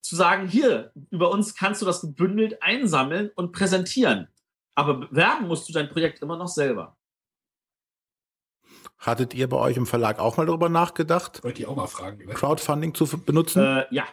[0.00, 4.28] zu sagen, hier, über uns kannst du das gebündelt einsammeln und präsentieren.
[4.74, 6.96] Aber bewerben musst du dein Projekt immer noch selber.
[8.98, 11.42] Hattet ihr bei euch im Verlag auch mal darüber nachgedacht?
[11.44, 12.26] Wollte ich auch mal fragen.
[12.26, 13.62] Crowdfunding zu benutzen?
[13.62, 14.06] Äh, ja.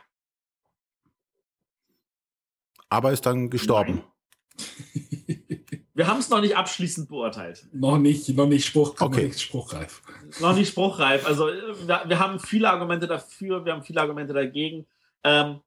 [2.90, 4.04] Aber ist dann gestorben.
[6.00, 7.68] Wir haben es noch nicht abschließend beurteilt.
[7.74, 9.04] Noch nicht, noch nicht, Spruch, okay.
[9.04, 10.02] noch nicht spruchreif.
[10.40, 11.26] Noch nicht spruchreif.
[11.26, 14.88] Also wir, wir, haben viele Argumente dafür, wir haben viele Argumente dagegen.
[15.26, 15.60] Ähm,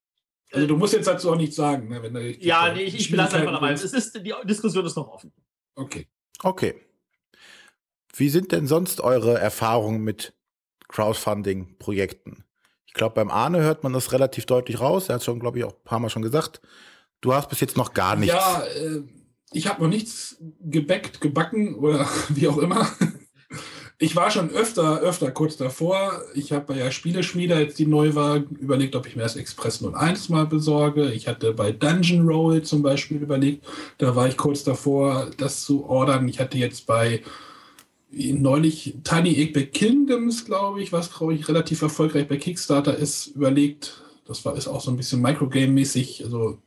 [0.51, 1.91] also du musst jetzt dazu auch nichts sagen.
[1.91, 3.72] Ne, wenn ja, nee, ich, ich belasse einfach dabei.
[3.72, 5.35] Es ist, die Diskussion ist noch offen.
[5.74, 6.09] Okay.
[6.43, 6.76] Okay.
[8.16, 10.33] Wie sind denn sonst eure Erfahrungen mit
[10.89, 12.43] Crowdfunding-Projekten?
[12.87, 15.11] Ich glaube, beim Arne hört man das relativ deutlich raus.
[15.11, 16.62] Er hat schon, glaube ich, auch ein paar Mal schon gesagt.
[17.20, 18.35] Du hast bis jetzt noch gar nichts.
[18.35, 19.03] Ja, äh,
[19.53, 22.88] ich habe noch nichts gebackt, gebacken oder wie auch immer.
[23.98, 26.22] Ich war schon öfter, öfter kurz davor.
[26.34, 29.80] Ich habe bei der Spieleschmiede, als die neu war, überlegt, ob ich mir das Express
[29.80, 31.12] 01 mal besorge.
[31.12, 33.64] Ich hatte bei Dungeon Roll zum Beispiel überlegt,
[33.98, 36.26] da war ich kurz davor, das zu ordern.
[36.26, 37.22] Ich hatte jetzt bei
[38.11, 44.03] neulich Tiny Epic Kingdoms, glaube ich, was, glaube ich, relativ erfolgreich bei Kickstarter ist, überlegt.
[44.26, 46.24] Das war, ist auch so ein bisschen Microgame-mäßig.
[46.24, 46.59] Also,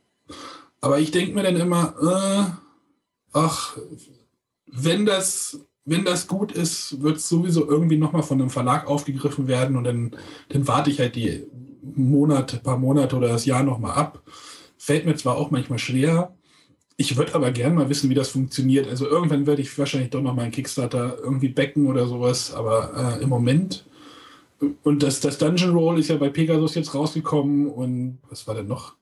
[0.80, 2.65] aber ich denke mir dann immer, äh,
[3.36, 3.76] ach,
[4.66, 9.46] wenn das wenn das gut ist, wird es sowieso irgendwie nochmal von einem Verlag aufgegriffen
[9.46, 10.16] werden und dann,
[10.48, 11.46] dann warte ich halt die
[11.94, 14.20] Monate, paar Monate oder das Jahr nochmal ab.
[14.78, 16.34] Fällt mir zwar auch manchmal schwer,
[16.96, 18.88] ich würde aber gerne mal wissen, wie das funktioniert.
[18.88, 23.18] Also irgendwann werde ich wahrscheinlich doch noch mal einen Kickstarter irgendwie backen oder sowas, aber
[23.18, 23.84] äh, im Moment.
[24.82, 28.66] Und das, das Dungeon Roll ist ja bei Pegasus jetzt rausgekommen und was war denn
[28.66, 28.94] noch?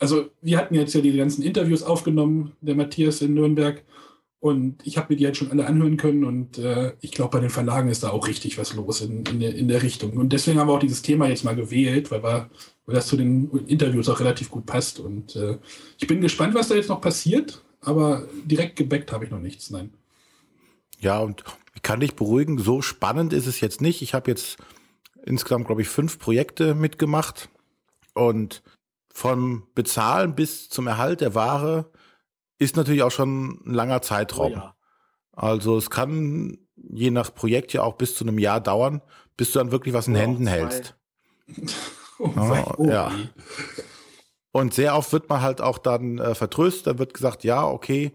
[0.00, 3.84] Also wir hatten jetzt ja die ganzen Interviews aufgenommen, der Matthias in Nürnberg.
[4.40, 7.40] Und ich habe mir die jetzt schon alle anhören können und äh, ich glaube, bei
[7.40, 10.12] den Verlagen ist da auch richtig was los in, in, der, in der Richtung.
[10.12, 12.48] Und deswegen haben wir auch dieses Thema jetzt mal gewählt, weil, wir,
[12.86, 14.98] weil das zu den Interviews auch relativ gut passt.
[14.98, 15.58] Und äh,
[15.98, 19.68] ich bin gespannt, was da jetzt noch passiert, aber direkt gebackt habe ich noch nichts,
[19.68, 19.92] nein.
[21.00, 21.44] Ja, und
[21.74, 24.00] ich kann dich beruhigen, so spannend ist es jetzt nicht.
[24.00, 24.56] Ich habe jetzt
[25.26, 27.50] insgesamt, glaube ich, fünf Projekte mitgemacht
[28.14, 28.62] und
[29.12, 31.90] vom Bezahlen bis zum Erhalt der Ware
[32.58, 34.52] ist natürlich auch schon ein langer Zeitraum.
[34.52, 34.76] Oh ja.
[35.32, 39.02] Also es kann je nach Projekt ja auch bis zu einem Jahr dauern,
[39.36, 40.50] bis du dann wirklich was in oh, Händen zwei.
[40.50, 40.94] hältst.
[42.18, 42.30] oh,
[42.78, 43.12] oh, ja.
[44.52, 48.12] Und sehr oft wird man halt auch dann äh, vertröstet, dann wird gesagt, ja, okay,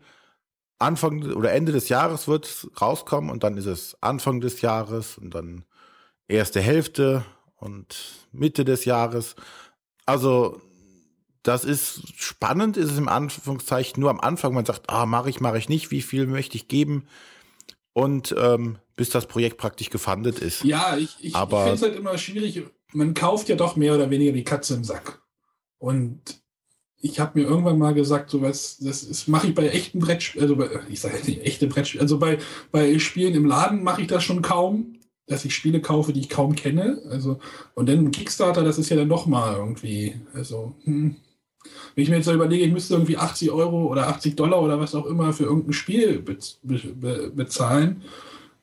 [0.78, 5.18] Anfang oder Ende des Jahres wird es rauskommen und dann ist es Anfang des Jahres
[5.18, 5.64] und dann
[6.28, 7.26] erste Hälfte
[7.56, 9.36] und Mitte des Jahres.
[10.06, 10.62] Also
[11.46, 14.54] das ist spannend, ist es im Anführungszeichen nur am Anfang.
[14.54, 17.06] Man sagt, ah, mache ich, mache ich nicht, wie viel möchte ich geben?
[17.94, 20.64] Und ähm, bis das Projekt praktisch gefundet ist.
[20.64, 22.64] Ja, ich, ich, ich finde es halt immer schwierig.
[22.94, 25.22] Man kauft ja doch mehr oder weniger die Katze im Sack.
[25.78, 26.42] Und
[27.00, 30.56] ich habe mir irgendwann mal gesagt, so was, das mache ich bei echten Brettspielen, also
[30.56, 32.40] bei, ich sage nicht echte Brettspiele, also bei,
[32.72, 34.96] bei Spielen im Laden mache ich das schon kaum,
[35.28, 37.04] dass ich Spiele kaufe, die ich kaum kenne.
[37.10, 37.40] Also,
[37.76, 41.18] und dann Kickstarter, das ist ja dann doch mal irgendwie, also, hm,
[41.96, 44.80] wenn ich mir jetzt so überlege, ich müsste irgendwie 80 Euro oder 80 Dollar oder
[44.80, 48.04] was auch immer für irgendein Spiel be be bezahlen,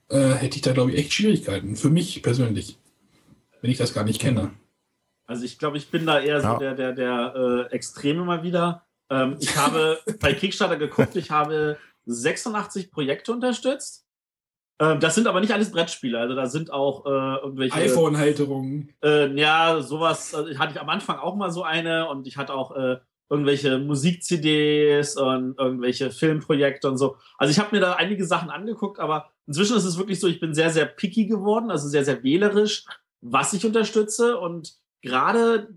[0.09, 1.77] äh, hätte ich da, glaube ich, echt Schwierigkeiten.
[1.77, 2.79] Für mich persönlich.
[3.61, 4.51] Wenn ich das gar nicht kenne.
[5.27, 6.53] Also ich glaube, ich bin da eher ja.
[6.53, 8.85] so der, der, der äh, Extreme mal wieder.
[9.09, 14.05] Ähm, ich habe bei Kickstarter geguckt, ich habe 86 Projekte unterstützt.
[14.83, 17.09] Ähm, das sind aber nicht alles Brettspiele, also da sind auch äh,
[17.45, 17.77] irgendwelche.
[17.77, 18.93] iPhone-Halterungen.
[19.03, 22.53] Äh, ja, sowas also hatte ich am Anfang auch mal so eine und ich hatte
[22.53, 22.97] auch äh,
[23.31, 27.17] irgendwelche Musik-CDs und irgendwelche Filmprojekte und so.
[27.39, 30.41] Also ich habe mir da einige Sachen angeguckt, aber inzwischen ist es wirklich so, ich
[30.41, 32.85] bin sehr, sehr picky geworden, also sehr, sehr wählerisch,
[33.21, 34.37] was ich unterstütze.
[34.37, 35.69] Und gerade,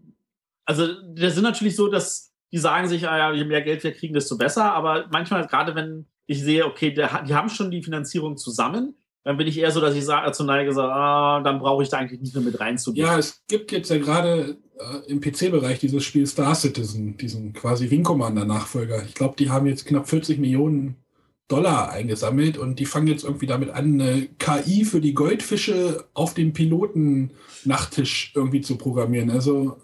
[0.66, 3.94] also das sind natürlich so, dass die sagen sich, ah ja, je mehr Geld wir
[3.94, 4.74] kriegen, desto besser.
[4.74, 9.38] Aber manchmal, gerade wenn ich sehe, okay, der, die haben schon die Finanzierung zusammen, dann
[9.38, 11.98] bin ich eher so, dass ich sage, dazu neige, so, ah, dann brauche ich da
[11.98, 13.08] eigentlich nicht mehr mit reinzugehen.
[13.08, 17.90] Ja, es gibt jetzt ja gerade äh, im PC-Bereich dieses Spiel Star Citizen, diesen quasi
[17.90, 19.04] Wing Commander-Nachfolger.
[19.04, 20.98] Ich glaube, die haben jetzt knapp 40 Millionen
[21.48, 26.34] Dollar eingesammelt und die fangen jetzt irgendwie damit an, eine KI für die Goldfische auf
[26.34, 29.32] dem Piloten-Nachttisch irgendwie zu programmieren.
[29.32, 29.78] Also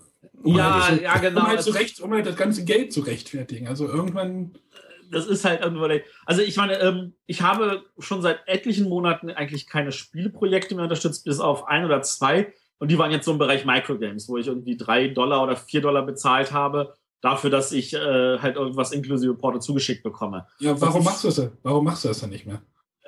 [0.44, 1.42] um ja, halt so, ja, genau.
[1.42, 3.68] Um halt, zurecht, um halt das ganze Geld zu rechtfertigen.
[3.68, 4.52] Also irgendwann
[5.12, 5.88] das ist halt irgendwo.
[6.26, 11.26] Also ich meine, ähm, ich habe schon seit etlichen Monaten eigentlich keine Spieleprojekte mehr unterstützt,
[11.26, 12.53] bis auf ein oder zwei.
[12.80, 15.82] Und die waren jetzt so im Bereich Microgames, wo ich irgendwie drei Dollar oder vier
[15.82, 20.47] Dollar bezahlt habe, dafür, dass ich äh, halt irgendwas inklusive Porto zugeschickt bekomme.
[20.59, 21.51] Ja, warum machst du das denn?
[21.62, 22.62] Warum machst du das dann nicht mehr?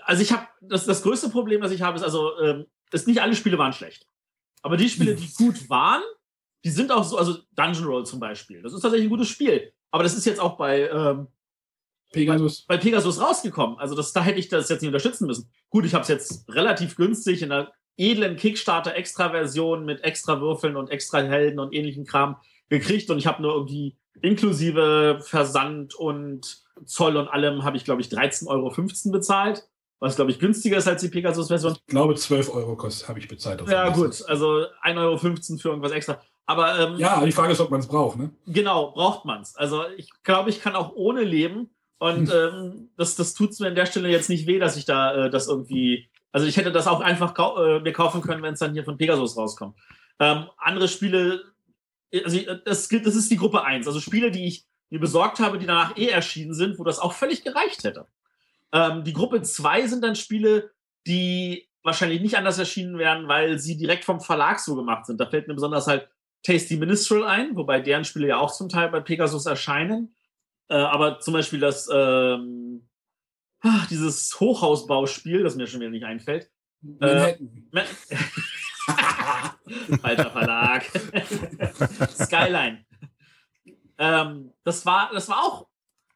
[0.06, 3.22] Also ich habe, das, das größte Problem, das ich habe, ist also, ähm, ist nicht
[3.22, 4.08] alle Spiele waren schlecht.
[4.62, 6.04] Aber die Spiele, die gut waren,
[6.64, 8.62] die sind auch so, also Dungeon Roll zum Beispiel.
[8.62, 9.74] Das ist tatsächlich ein gutes Spiel.
[9.92, 11.28] Aber das ist jetzt auch bei, ähm,
[12.14, 12.66] Pegasus.
[12.66, 13.78] Bei, bei, Pegasus rausgekommen.
[13.80, 15.52] Also das, da hätte ich das jetzt nicht unterstützen müssen.
[15.70, 20.90] Gut, ich habe es jetzt relativ günstig in einer edlen Kickstarter-Extra-Version mit extra Würfeln und
[20.90, 22.38] extra Helden und ähnlichen Kram
[22.70, 28.02] gekriegt und ich habe nur irgendwie inklusive Versand und Zoll und allem habe ich, glaube
[28.02, 29.68] ich, 13,15 Euro bezahlt,
[30.00, 31.74] was, glaube ich, günstiger ist als die Pegasus-Version.
[31.74, 33.68] Ich glaube, 12 Euro habe ich bezahlt.
[33.68, 36.20] ja, gut, also 1,15 Euro für irgendwas extra.
[36.46, 38.32] Aber ähm, ja, die Frage ist, ob man es braucht, ne?
[38.48, 39.56] Genau, braucht man es.
[39.56, 41.70] Also ich glaube, ich kann auch ohne leben
[42.04, 45.16] und ähm, das, das tut mir an der Stelle jetzt nicht weh, dass ich da
[45.16, 48.56] äh, das irgendwie Also ich hätte das auch einfach kau äh, mir kaufen können, wenn
[48.56, 49.78] es dann hier von Pegasus rauskommt.
[50.20, 51.46] Ähm, andere Spiele,
[52.26, 53.88] also das, das ist die Gruppe 1.
[53.88, 57.14] Also Spiele, die ich mir besorgt habe, die danach eh erschienen sind, wo das auch
[57.14, 58.06] völlig gereicht hätte.
[58.74, 60.72] Ähm, die Gruppe 2 sind dann Spiele,
[61.08, 65.22] die wahrscheinlich nicht anders erschienen werden, weil sie direkt vom Verlag so gemacht sind.
[65.22, 66.10] Da fällt mir besonders halt
[66.44, 70.14] Tasty Minstrel ein, wobei deren Spiele ja auch zum Teil bei Pegasus erscheinen.
[70.70, 72.88] Äh, aber zum Beispiel das ähm,
[73.64, 76.50] ach, dieses Hochhausbauspiel, das mir schon wieder nicht einfällt.
[77.00, 77.36] Äh,
[80.02, 80.84] Falscher Verlag.
[82.14, 82.86] Skyline.
[83.98, 85.68] Ähm, das, war, das war auch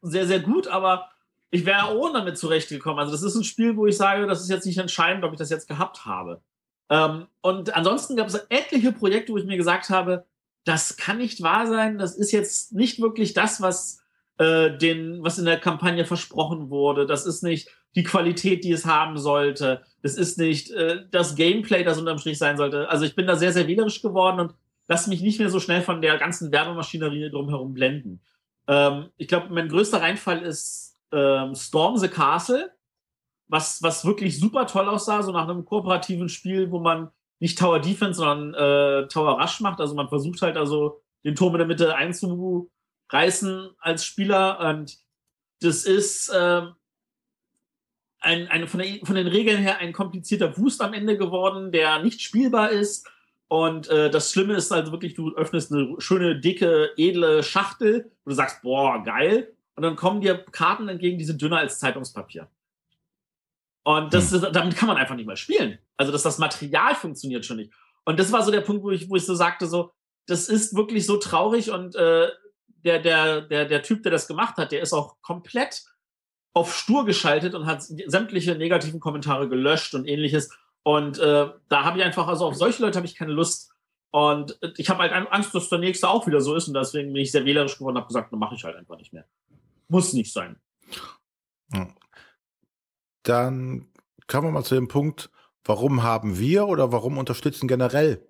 [0.02, 1.08] sehr, sehr gut, aber
[1.50, 2.98] ich wäre ohne damit zurechtgekommen.
[2.98, 5.38] Also, das ist ein Spiel, wo ich sage, das ist jetzt nicht entscheidend, ob ich
[5.38, 6.42] das jetzt gehabt habe.
[6.90, 10.26] Ähm, und ansonsten gab es etliche Projekte, wo ich mir gesagt habe,
[10.64, 14.02] das kann nicht wahr sein, das ist jetzt nicht wirklich das, was,
[14.38, 17.06] äh, den, was in der Kampagne versprochen wurde.
[17.06, 19.82] Das ist nicht die Qualität, die es haben sollte.
[20.02, 22.88] Das ist nicht äh, das Gameplay, das unterm Strich sein sollte.
[22.88, 24.54] Also ich bin da sehr, sehr wählerisch geworden und
[24.86, 28.20] lass mich nicht mehr so schnell von der ganzen Werbemaschinerie drumherum blenden.
[28.66, 32.72] Ähm, ich glaube, mein größter Reinfall ist ähm, Storm the Castle
[33.48, 37.10] was, was wirklich super toll aussah, so nach einem kooperativen Spiel, wo man
[37.40, 39.80] nicht Tower Defense, sondern äh, Tower Rush macht.
[39.80, 41.96] Also man versucht halt also den Turm in der Mitte
[43.08, 44.60] einzureißen als Spieler.
[44.60, 44.98] Und
[45.60, 46.62] das ist äh,
[48.20, 52.02] ein, ein, von, der, von den Regeln her ein komplizierter Wust am Ende geworden, der
[52.02, 53.08] nicht spielbar ist.
[53.48, 58.30] Und äh, das Schlimme ist also wirklich, du öffnest eine schöne, dicke, edle Schachtel, wo
[58.30, 59.54] du sagst, boah, geil.
[59.74, 62.48] Und dann kommen dir Karten entgegen, die sind dünner als Zeitungspapier.
[63.84, 64.52] Und das, hm.
[64.52, 65.78] damit kann man einfach nicht mehr spielen.
[65.96, 67.72] Also, dass das Material funktioniert schon nicht.
[68.04, 69.92] Und das war so der Punkt, wo ich, wo ich so sagte, so,
[70.26, 72.28] das ist wirklich so traurig und äh,
[72.84, 75.84] der, der, der, der Typ, der das gemacht hat, der ist auch komplett
[76.54, 80.50] auf stur geschaltet und hat sämtliche negativen Kommentare gelöscht und ähnliches.
[80.82, 83.72] Und äh, da habe ich einfach, also auf solche Leute habe ich keine Lust.
[84.10, 86.66] Und ich habe halt Angst, dass der nächste auch wieder so ist.
[86.66, 88.96] Und deswegen bin ich sehr wählerisch geworden und habe gesagt, dann mache ich halt einfach
[88.96, 89.26] nicht mehr.
[89.88, 90.56] Muss nicht sein.
[93.22, 93.88] Dann
[94.26, 95.30] kommen wir mal zu dem Punkt,
[95.64, 98.26] warum haben wir oder warum unterstützen generell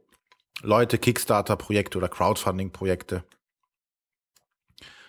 [0.60, 3.22] Leute Kickstarter-Projekte oder Crowdfunding-Projekte?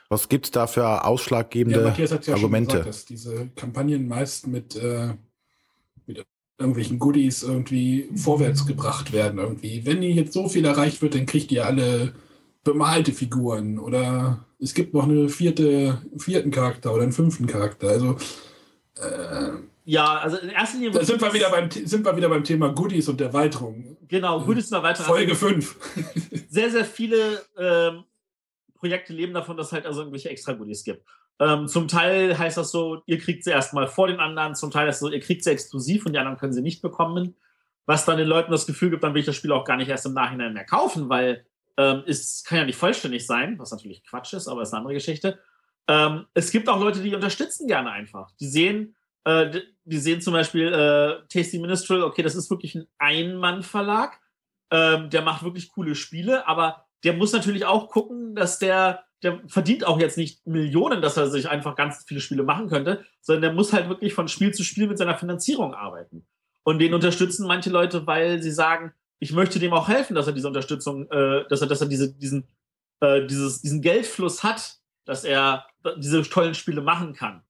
[0.10, 2.72] Was gibt es da für ausschlaggebende ja, Matthias hat ja Argumente?
[2.72, 5.14] Schon gesagt, dass diese Kampagnen meist mit, äh,
[6.08, 6.26] mit
[6.58, 9.40] irgendwelchen Goodies irgendwie vorwärts gebracht werden.
[9.40, 9.86] Irgendwie.
[9.86, 12.14] Wenn ihr jetzt so viel erreicht wird, dann kriegt ihr alle
[12.64, 17.88] bemalte Figuren oder es gibt noch eine vierte, vierten Charakter oder einen fünften Charakter.
[17.88, 18.18] Also
[18.96, 19.52] äh,
[19.86, 20.92] ja, also in erster Linie.
[20.92, 23.98] Da sind wir, wieder beim, sind wir wieder beim Thema Goodies und Erweiterung.
[24.08, 25.08] Genau, Goodies und Erweiterung.
[25.08, 25.76] Folge 5.
[26.50, 28.04] sehr, sehr viele ähm,
[28.80, 31.06] Projekte leben davon, dass es halt also irgendwelche extra Goodies gibt.
[31.40, 34.90] Ähm, zum Teil heißt das so, ihr kriegt sie erstmal vor den anderen, zum Teil
[34.90, 37.36] ist es so, ihr kriegt sie exklusiv und die anderen können sie nicht bekommen.
[37.86, 39.90] Was dann den Leuten das Gefühl gibt, dann will ich das Spiel auch gar nicht
[39.90, 41.46] erst im Nachhinein mehr kaufen, weil
[41.78, 44.94] ähm, es kann ja nicht vollständig sein, was natürlich Quatsch ist, aber ist eine andere
[44.96, 45.40] Geschichte.
[45.88, 48.32] Ähm, es gibt auch Leute, die unterstützen gerne einfach.
[48.40, 52.88] Die sehen, äh, die sehen zum Beispiel äh, Tasty Ministral, okay, das ist wirklich ein
[53.00, 54.20] Ein-Mann-Verlag.
[54.72, 59.42] Ähm, der macht wirklich coole Spiele, aber der muss natürlich auch gucken, dass der, der
[59.48, 63.42] verdient auch jetzt nicht Millionen, dass er sich einfach ganz viele Spiele machen könnte, sondern
[63.42, 66.26] der muss halt wirklich von Spiel zu Spiel mit seiner Finanzierung arbeiten.
[66.64, 70.34] Und den unterstützen manche Leute, weil sie sagen, ich möchte dem auch helfen, dass er
[70.34, 72.48] diese Unterstützung, äh, dass er, dass er diese, diesen,
[73.02, 75.66] äh, dieses, diesen Geldfluss hat, dass er
[75.98, 77.44] diese tollen Spiele machen kann.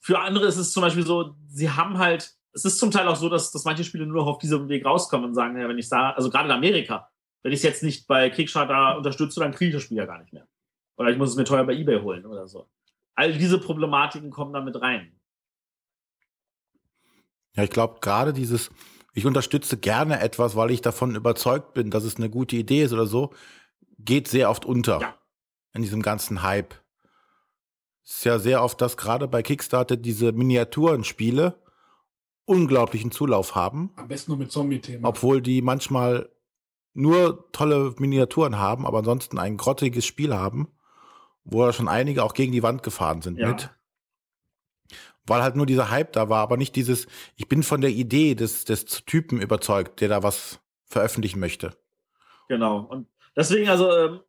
[0.00, 3.16] Für andere ist es zum Beispiel so, sie haben halt, es ist zum Teil auch
[3.16, 5.78] so, dass, dass manche Spiele nur noch auf diesem Weg rauskommen und sagen, ja, wenn
[5.78, 7.08] ich da, also gerade in Amerika,
[7.46, 10.18] wenn ich es jetzt nicht bei Kickstarter unterstütze, dann kriege ich das Spiel ja gar
[10.18, 10.48] nicht mehr.
[10.96, 12.68] Oder ich muss es mir teuer bei Ebay holen oder so.
[13.14, 15.16] All diese Problematiken kommen da mit rein.
[17.54, 18.72] Ja, ich glaube, gerade dieses,
[19.14, 22.92] ich unterstütze gerne etwas, weil ich davon überzeugt bin, dass es eine gute Idee ist
[22.92, 23.32] oder so,
[23.96, 25.14] geht sehr oft unter ja.
[25.72, 26.74] in diesem ganzen Hype
[28.02, 31.62] ist ja sehr oft, dass gerade bei Kickstarter diese Miniaturenspiele
[32.44, 33.92] unglaublichen Zulauf haben.
[33.94, 35.08] Am besten nur mit Zombie-Thema.
[35.08, 36.28] Obwohl die manchmal
[36.96, 40.68] nur tolle Miniaturen haben, aber ansonsten ein grottiges Spiel haben,
[41.44, 43.48] wo ja schon einige auch gegen die Wand gefahren sind ja.
[43.48, 43.70] mit.
[45.26, 48.34] Weil halt nur dieser Hype da war, aber nicht dieses, ich bin von der Idee
[48.34, 51.76] des, des Typen überzeugt, der da was veröffentlichen möchte.
[52.48, 52.78] Genau.
[52.80, 54.20] Und deswegen, also, ähm,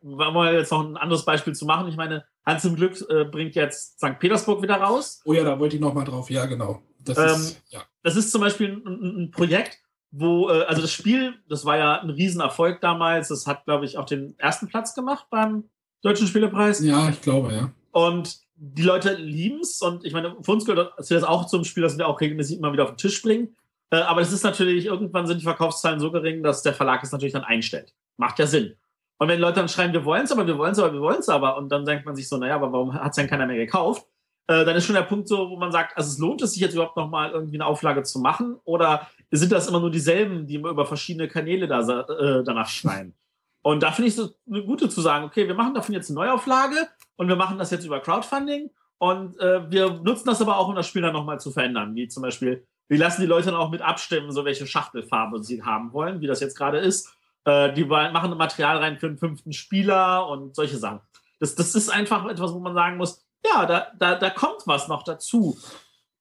[0.00, 1.88] wollen wir jetzt noch ein anderes Beispiel zu machen.
[1.88, 4.18] Ich meine, Hans zum Glück äh, bringt jetzt St.
[4.18, 5.22] Petersburg wieder raus.
[5.24, 6.30] Oh ja, da wollte ich noch mal drauf.
[6.30, 6.82] Ja, genau.
[6.98, 7.82] Das, ähm, ist, ja.
[8.02, 9.83] das ist zum Beispiel ein, ein Projekt,
[10.16, 13.28] wo, äh, also das Spiel, das war ja ein Riesenerfolg damals.
[13.28, 15.64] Das hat, glaube ich, auch den ersten Platz gemacht beim
[16.02, 16.80] Deutschen Spielepreis.
[16.80, 17.70] Ja, ich glaube, ja.
[17.90, 21.82] Und die Leute lieben es und ich meine, für uns gehört das auch zum Spiel,
[21.82, 23.56] dass wir auch regelmäßig immer wieder auf den Tisch bringen.
[23.90, 27.10] Äh, aber es ist natürlich, irgendwann sind die Verkaufszahlen so gering, dass der Verlag es
[27.10, 27.92] natürlich dann einstellt.
[28.16, 28.74] Macht ja Sinn.
[29.18, 31.20] Und wenn Leute dann schreiben, wir wollen es aber, wir wollen es aber, wir wollen
[31.20, 33.46] es aber, und dann denkt man sich so, naja, aber warum hat es denn keiner
[33.46, 34.06] mehr gekauft?
[34.46, 36.60] Äh, dann ist schon der Punkt so, wo man sagt, also es lohnt es sich
[36.60, 38.56] jetzt überhaupt nochmal irgendwie eine Auflage zu machen?
[38.64, 43.14] Oder sind das immer nur dieselben, die über verschiedene Kanäle da, äh, danach schreien?
[43.62, 46.20] Und da finde ich es eine gute zu sagen, okay, wir machen davon jetzt eine
[46.20, 46.76] Neuauflage
[47.16, 50.74] und wir machen das jetzt über Crowdfunding und äh, wir nutzen das aber auch, um
[50.74, 51.94] das Spiel dann nochmal zu verändern.
[51.94, 55.62] Wie zum Beispiel, wir lassen die Leute dann auch mit abstimmen, so welche Schachtelfarbe sie
[55.62, 57.14] haben wollen, wie das jetzt gerade ist.
[57.44, 61.00] Äh, die machen Material rein für den fünften Spieler und solche Sachen.
[61.40, 64.88] Das, das ist einfach etwas, wo man sagen muss, ja, da, da, da kommt was
[64.88, 65.58] noch dazu.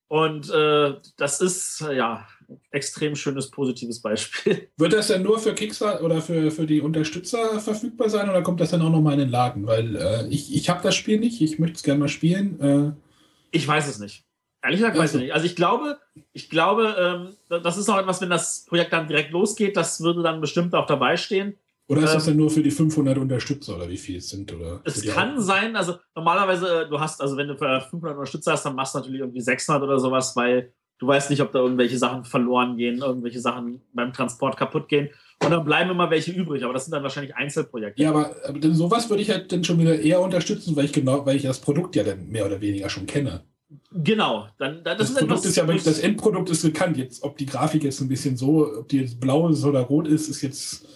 [0.08, 2.28] Und äh, das ist, ja,
[2.72, 4.70] extrem schönes, positives Beispiel.
[4.78, 8.60] Wird das denn nur für Kickstarter oder für, für die Unterstützer verfügbar sein oder kommt
[8.60, 9.68] das dann auch nochmal in den Laden?
[9.68, 12.60] Weil äh, ich, ich habe das Spiel nicht, ich möchte es gerne mal spielen.
[12.60, 12.92] Äh,
[13.52, 14.26] ich weiß es nicht.
[14.64, 15.34] Ehrlich gesagt weiß ich nicht.
[15.34, 16.00] Also ich glaube,
[16.32, 16.96] ich glaube,
[17.50, 20.74] ähm, das ist auch etwas, wenn das Projekt dann direkt losgeht, das würde dann bestimmt
[20.74, 21.58] auch dabei stehen.
[21.88, 24.54] Oder ist ähm, das denn nur für die 500 Unterstützer oder wie viel es sind?
[24.54, 28.54] Oder es kann sein, also normalerweise, äh, du hast, also wenn du für 500 Unterstützer
[28.54, 30.72] hast, dann machst du natürlich irgendwie 600 oder sowas, weil
[31.04, 35.10] Du weißt nicht, ob da irgendwelche Sachen verloren gehen, irgendwelche Sachen beim Transport kaputt gehen.
[35.44, 38.02] Und dann bleiben immer welche übrig, aber das sind dann wahrscheinlich Einzelprojekte.
[38.02, 40.94] Ja, aber, aber denn sowas würde ich halt dann schon wieder eher unterstützen, weil ich
[40.94, 43.44] genau, weil ich das Produkt ja dann mehr oder weniger schon kenne.
[43.92, 46.96] Genau, dann, das, das ist Produkt ist ja wirklich, das Endprodukt ist bekannt.
[46.96, 50.08] Jetzt, ob die Grafik jetzt ein bisschen so, ob die jetzt blau ist oder rot
[50.08, 50.88] ist, ist jetzt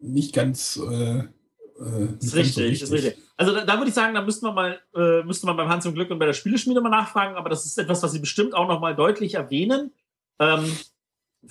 [0.00, 0.80] nicht ganz.
[0.88, 1.24] Äh,
[1.80, 3.22] äh, ist richtig, so ist richtig.
[3.36, 5.86] Also da, da, würde ich sagen, da müsste man mal, äh, müsste man beim Hans
[5.86, 8.54] und Glück und bei der Spieleschmiede mal nachfragen, aber das ist etwas, was sie bestimmt
[8.54, 9.92] auch noch mal deutlich erwähnen.
[10.40, 10.76] Ähm,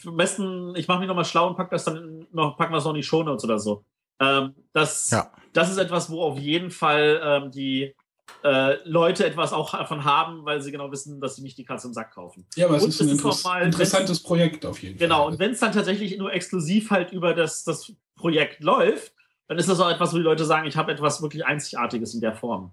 [0.05, 2.77] am besten, ich mache mich noch mal schlau und pack das dann noch, packen wir
[2.77, 3.85] es noch in die Shownotes oder so.
[4.19, 5.31] Ähm, das, ja.
[5.53, 7.95] das ist etwas, wo auf jeden Fall ähm, die
[8.43, 11.87] äh, Leute etwas auch davon haben, weil sie genau wissen, dass sie nicht die Katze
[11.87, 12.45] im Sack kaufen.
[12.55, 15.25] Ja, aber es ist ein Interess mal, interessantes Projekt auf jeden genau, Fall.
[15.25, 19.13] Genau, und wenn es dann tatsächlich nur exklusiv halt über das, das Projekt läuft,
[19.47, 22.21] dann ist das auch etwas, wo die Leute sagen, ich habe etwas wirklich Einzigartiges in
[22.21, 22.71] der Form.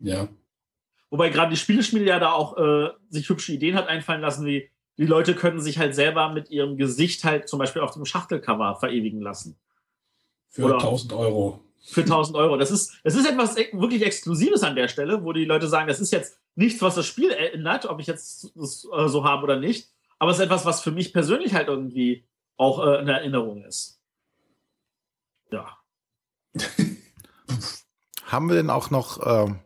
[0.00, 0.28] Ja.
[1.10, 4.68] Wobei gerade die Spieleschmiede ja da auch äh, sich hübsche Ideen hat einfallen lassen, wie
[4.96, 8.76] die Leute können sich halt selber mit ihrem Gesicht halt zum Beispiel auf dem Schachtelcover
[8.76, 9.56] verewigen lassen.
[10.48, 11.60] Für Oder 1000 Euro.
[11.82, 12.56] Für 1000 Euro.
[12.56, 15.88] Das ist, das ist etwas e-, wirklich Exklusives an der Stelle, wo die Leute sagen,
[15.88, 19.42] das ist jetzt nichts, was das Spiel erinnert, ob ich jetzt das äh, so habe
[19.42, 19.90] oder nicht.
[20.18, 22.24] Aber es ist etwas, was für mich persönlich halt irgendwie
[22.56, 24.00] auch äh, eine Erinnerung ist.
[25.50, 25.76] Ja.
[28.26, 29.60] Haben wir denn auch noch ähm,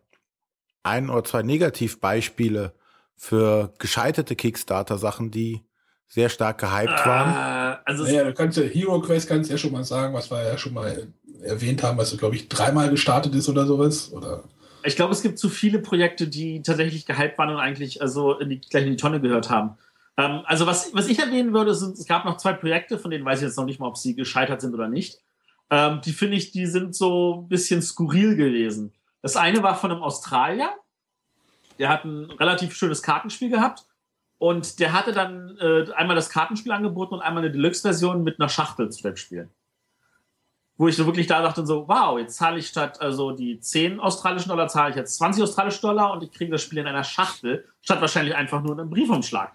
[0.83, 2.75] ein oder zwei Negativbeispiele
[3.17, 5.65] für gescheiterte Kickstarter-Sachen, die
[6.07, 7.75] sehr stark gehypt waren?
[7.75, 10.43] Äh, also naja, du kannst ja Hero Quest kannst ja schon mal sagen, was wir
[10.43, 11.09] ja schon mal
[11.43, 14.13] erwähnt haben, was glaube ich dreimal gestartet ist oder sowas.
[14.13, 14.45] Oder?
[14.85, 18.49] Ich glaube, es gibt zu viele Projekte, die tatsächlich gehypt waren und eigentlich also in
[18.49, 19.77] die, gleich in die Tonne gehört haben.
[20.17, 23.25] Ähm, also was, was ich erwähnen würde, sind, es gab noch zwei Projekte, von denen
[23.25, 25.21] weiß ich jetzt noch nicht mal, ob sie gescheitert sind oder nicht.
[25.71, 28.93] Ähm, die finde ich, die sind so ein bisschen skurril gewesen.
[29.23, 30.71] Das eine war von einem Australier,
[31.79, 33.87] der hat ein relativ schönes Kartenspiel gehabt
[34.39, 38.49] und der hatte dann äh, einmal das Kartenspiel angeboten und einmal eine Deluxe-Version mit einer
[38.49, 39.49] Schachtel zu dem Spiel.
[40.77, 43.99] Wo ich so wirklich da dachte, so, wow, jetzt zahle ich statt also die 10
[43.99, 47.05] australischen Dollar, zahle ich jetzt 20 australische Dollar und ich kriege das Spiel in einer
[47.05, 49.53] Schachtel, statt wahrscheinlich einfach nur in einem Briefumschlag.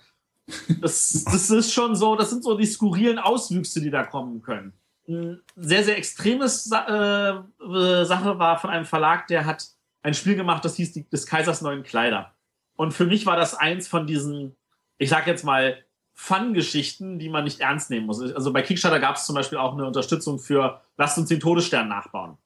[0.82, 4.74] Das, das ist schon so, das sind so die skurrilen Auswüchse, die da kommen können
[5.06, 9.68] sehr, sehr extremes äh, äh, Sache war von einem Verlag, der hat
[10.02, 12.34] ein Spiel gemacht, das hieß die, des Kaisers neuen Kleider.
[12.76, 14.56] Und für mich war das eins von diesen,
[14.98, 15.78] ich sag jetzt mal,
[16.16, 18.22] Fun-Geschichten, die man nicht ernst nehmen muss.
[18.22, 21.88] Also bei Kickstarter gab es zum Beispiel auch eine Unterstützung für Lasst uns den Todesstern
[21.88, 22.38] nachbauen.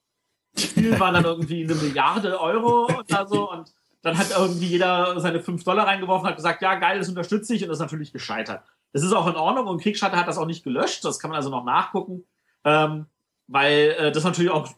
[0.53, 5.20] Das Spiel waren dann irgendwie eine Milliarde Euro oder so und dann hat irgendwie jeder
[5.20, 7.82] seine 5 Dollar reingeworfen und hat gesagt, ja geil, das unterstütze ich und das ist
[7.82, 8.64] natürlich gescheitert.
[8.93, 11.36] Das ist auch in Ordnung und Kickstarter hat das auch nicht gelöscht, das kann man
[11.36, 12.24] also noch nachgucken.
[12.68, 13.05] Ähm,
[13.47, 14.70] weil äh, das natürlich auch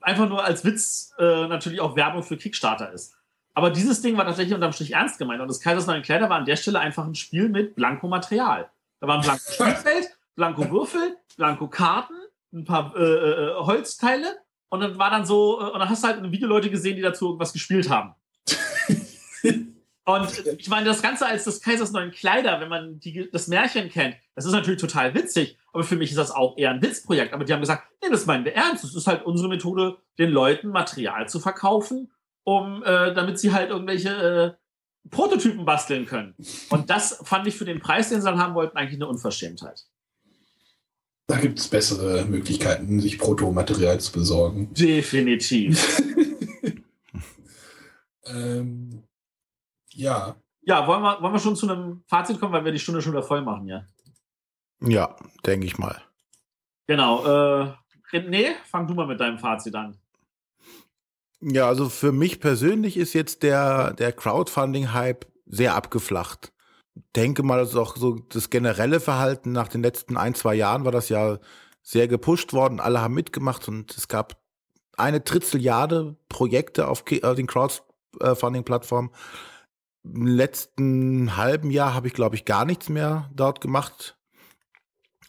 [0.00, 3.14] einfach nur als Witz äh, natürlich auch Werbung für Kickstarter ist.
[3.54, 5.40] Aber dieses Ding war tatsächlich unterm Strich ernst gemeint.
[5.40, 8.68] Und das Kaisers Neuen Kleider war an der Stelle einfach ein Spiel mit Blanko-Material.
[9.00, 12.14] Da war ein blanko Spielfeld, Blanko-Würfel, Blanko-Karten,
[12.52, 14.36] ein paar äh, äh, Holzteile.
[14.68, 17.26] Und dann war dann so, äh, und dann hast du halt Videoleute gesehen, die dazu
[17.26, 18.14] irgendwas gespielt haben.
[20.08, 23.90] Und ich meine, das Ganze als des Kaisers neuen Kleider, wenn man die, das Märchen
[23.90, 27.34] kennt, das ist natürlich total witzig, aber für mich ist das auch eher ein Witzprojekt.
[27.34, 28.84] Aber die haben gesagt, nee, das meinen wir ernst.
[28.84, 32.10] Das ist halt unsere Methode, den Leuten Material zu verkaufen,
[32.44, 36.34] um, äh, damit sie halt irgendwelche äh, Prototypen basteln können.
[36.70, 39.84] Und das fand ich für den Preis, den sie dann haben wollten, eigentlich eine Unverschämtheit.
[41.26, 44.72] Da gibt es bessere Möglichkeiten, sich Protomaterial zu besorgen.
[44.72, 46.02] Definitiv.
[48.24, 49.02] ähm,
[49.98, 50.36] Ja.
[50.62, 53.12] Ja, wollen wir, wollen wir schon zu einem Fazit kommen, weil wir die Stunde schon
[53.12, 53.84] wieder voll machen, ja?
[54.80, 56.00] Ja, denke ich mal.
[56.86, 57.24] Genau.
[57.24, 57.74] Äh,
[58.12, 59.98] René, fang du mal mit deinem Fazit an.
[61.40, 66.52] Ja, also für mich persönlich ist jetzt der, der Crowdfunding-Hype sehr abgeflacht.
[67.16, 70.84] Denke mal, das ist auch so das generelle Verhalten nach den letzten ein, zwei Jahren
[70.84, 71.38] war das ja
[71.82, 72.80] sehr gepusht worden.
[72.80, 74.40] Alle haben mitgemacht und es gab
[74.96, 79.10] eine Tritzelliarde Projekte auf, auf den Crowdfunding-Plattformen.
[80.04, 84.16] Im letzten halben Jahr habe ich, glaube ich, gar nichts mehr dort gemacht.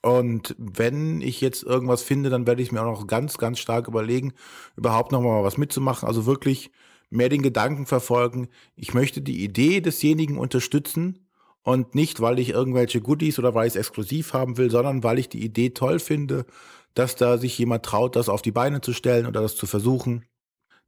[0.01, 3.87] Und wenn ich jetzt irgendwas finde, dann werde ich mir auch noch ganz, ganz stark
[3.87, 4.33] überlegen,
[4.77, 6.07] überhaupt noch mal was mitzumachen.
[6.07, 6.71] Also wirklich
[7.09, 8.47] mehr den Gedanken verfolgen.
[8.75, 11.27] Ich möchte die Idee desjenigen unterstützen
[11.63, 15.19] und nicht, weil ich irgendwelche Goodies oder weil ich es exklusiv haben will, sondern weil
[15.19, 16.45] ich die Idee toll finde,
[16.93, 20.25] dass da sich jemand traut, das auf die Beine zu stellen oder das zu versuchen.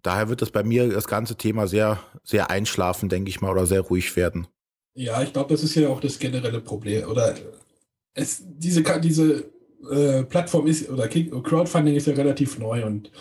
[0.03, 3.65] Daher wird das bei mir das ganze Thema sehr, sehr einschlafen, denke ich mal, oder
[3.65, 4.47] sehr ruhig werden.
[4.93, 7.07] Ja, ich glaube, das ist ja auch das generelle Problem.
[7.07, 7.35] Oder
[8.13, 9.45] es, diese, diese
[9.89, 13.11] äh, Plattform ist, oder Crowdfunding ist ja relativ neu und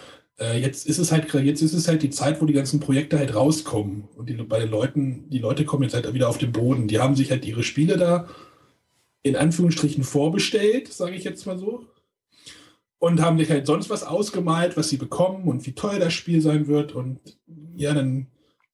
[0.41, 3.19] äh, jetzt ist es halt, jetzt ist es halt die Zeit, wo die ganzen Projekte
[3.19, 4.09] halt rauskommen.
[4.17, 6.89] Und die, bei den Leuten, die Leute kommen jetzt halt wieder auf den Boden.
[6.89, 8.27] Die haben sich halt ihre Spiele da
[9.23, 11.85] in Anführungsstrichen vorbestellt, sage ich jetzt mal so.
[13.01, 16.41] Und haben sich halt sonst was ausgemalt, was sie bekommen und wie teuer das Spiel
[16.41, 16.93] sein wird.
[16.95, 17.19] Und
[17.75, 18.29] ja, dann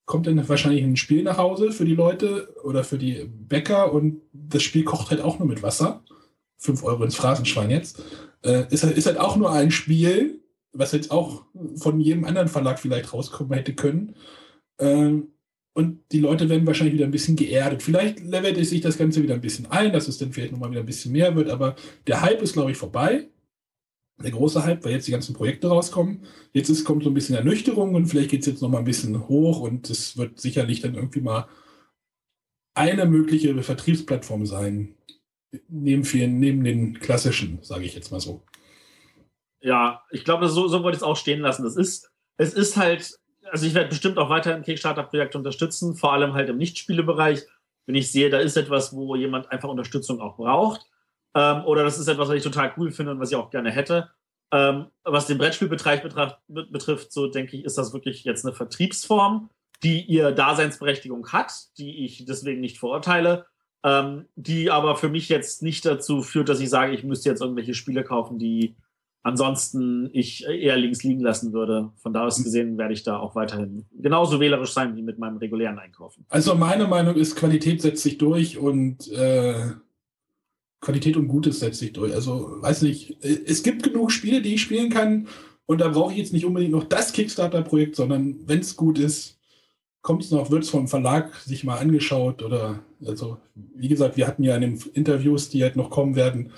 [0.05, 4.23] kommt dann wahrscheinlich ein Spiel nach Hause für die Leute oder für die Bäcker und
[4.33, 6.03] das Spiel kocht halt auch nur mit Wasser.
[6.59, 8.03] Fünf Euro ins Phrasenschwein jetzt.
[8.43, 10.41] Äh, ist, halt, ist halt auch nur ein Spiel,
[10.73, 11.45] was jetzt auch
[11.77, 14.17] von jedem anderen Verlag vielleicht rauskommen hätte können.
[14.81, 15.29] Ähm,
[15.75, 17.83] und die Leute werden wahrscheinlich wieder ein bisschen geerdet.
[17.83, 20.81] Vielleicht levelt sich das Ganze wieder ein bisschen ein, dass es dann vielleicht nochmal wieder
[20.81, 23.29] ein bisschen mehr wird, aber der Hype ist, glaube ich, vorbei
[24.19, 26.23] der große Hype, weil jetzt die ganzen Projekte rauskommen.
[26.53, 28.85] Jetzt ist, kommt so ein bisschen Ernüchterung und vielleicht geht es jetzt noch mal ein
[28.85, 31.49] bisschen hoch und es wird sicherlich dann irgendwie mal
[32.75, 34.95] eine mögliche Vertriebsplattform sein,
[35.69, 38.43] neben, vielen, neben den klassischen, sage ich jetzt mal so.
[39.61, 41.65] Ja, ich glaube, so, so wollte ich es auch stehen lassen.
[41.65, 43.19] Das ist, es ist halt,
[43.51, 47.45] also ich werde bestimmt auch weiterhin Kickstarter-Projekte unterstützen, vor allem halt im Nichtspielebereich.
[47.87, 50.87] Wenn ich sehe, da ist etwas, wo jemand einfach Unterstützung auch braucht
[51.37, 53.71] ähm, oder das ist etwas, was ich total cool finde und was ich auch gerne
[53.71, 54.11] hätte.
[54.53, 59.51] Ähm, was den Brettspielbereich betrifft, betrifft, so denke ich, ist das wirklich jetzt eine Vertriebsform,
[59.83, 63.47] die ihr Daseinsberechtigung hat, die ich deswegen nicht verurteile,
[63.85, 67.43] ähm, die aber für mich jetzt nicht dazu führt, dass ich sage, ich müsste jetzt
[67.43, 68.77] irgendwelche Spiele kaufen, die
[69.23, 71.91] ansonsten ich eher links liegen lassen würde.
[71.97, 75.37] Von da aus gesehen werde ich da auch weiterhin genauso wählerisch sein wie mit meinem
[75.37, 76.25] regulären Einkaufen.
[76.29, 79.73] Also meine Meinung ist, Qualität setzt sich durch und äh,
[80.87, 82.15] Qualität und Gutes setzt sich durch.
[82.15, 85.27] Also, weiß nicht, es gibt genug Spiele, die ich spielen kann
[85.67, 89.37] und da brauche ich jetzt nicht unbedingt noch das Kickstarter-Projekt, sondern wenn es gut ist,
[90.01, 94.29] kommt es noch, wird es vom Verlag sich mal angeschaut oder, also, wie gesagt, wir
[94.29, 96.53] hatten ja in den Interviews, die halt noch kommen werden,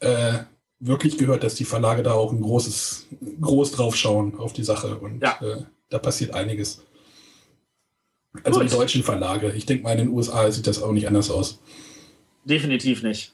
[0.00, 0.40] äh,
[0.78, 3.06] wirklich gehört, dass die Verlage da auch ein großes,
[3.40, 5.38] groß drauf schauen auf die Sache und ja.
[5.40, 6.82] äh, da passiert einiges.
[8.42, 8.70] Also Gut.
[8.70, 9.52] die deutschen Verlage.
[9.52, 11.60] Ich denke mal, in den USA sieht das auch nicht anders aus.
[12.44, 13.33] Definitiv nicht.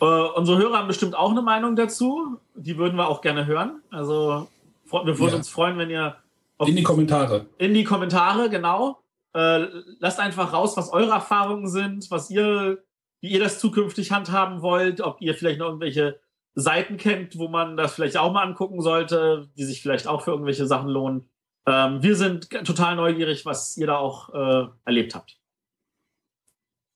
[0.00, 2.38] Äh, unsere Hörer haben bestimmt auch eine Meinung dazu.
[2.54, 3.82] Die würden wir auch gerne hören.
[3.90, 4.48] Also
[4.90, 5.36] wir würden ja.
[5.36, 6.16] uns freuen, wenn ihr
[6.66, 7.46] in die Kommentare.
[7.58, 9.02] In die Kommentare, genau.
[9.32, 9.66] Äh,
[9.98, 12.82] lasst einfach raus, was eure Erfahrungen sind, was ihr,
[13.20, 16.20] wie ihr das zukünftig handhaben wollt, ob ihr vielleicht noch irgendwelche
[16.54, 20.32] Seiten kennt, wo man das vielleicht auch mal angucken sollte, die sich vielleicht auch für
[20.32, 21.30] irgendwelche Sachen lohnen.
[21.66, 25.39] Ähm, wir sind total neugierig, was ihr da auch äh, erlebt habt.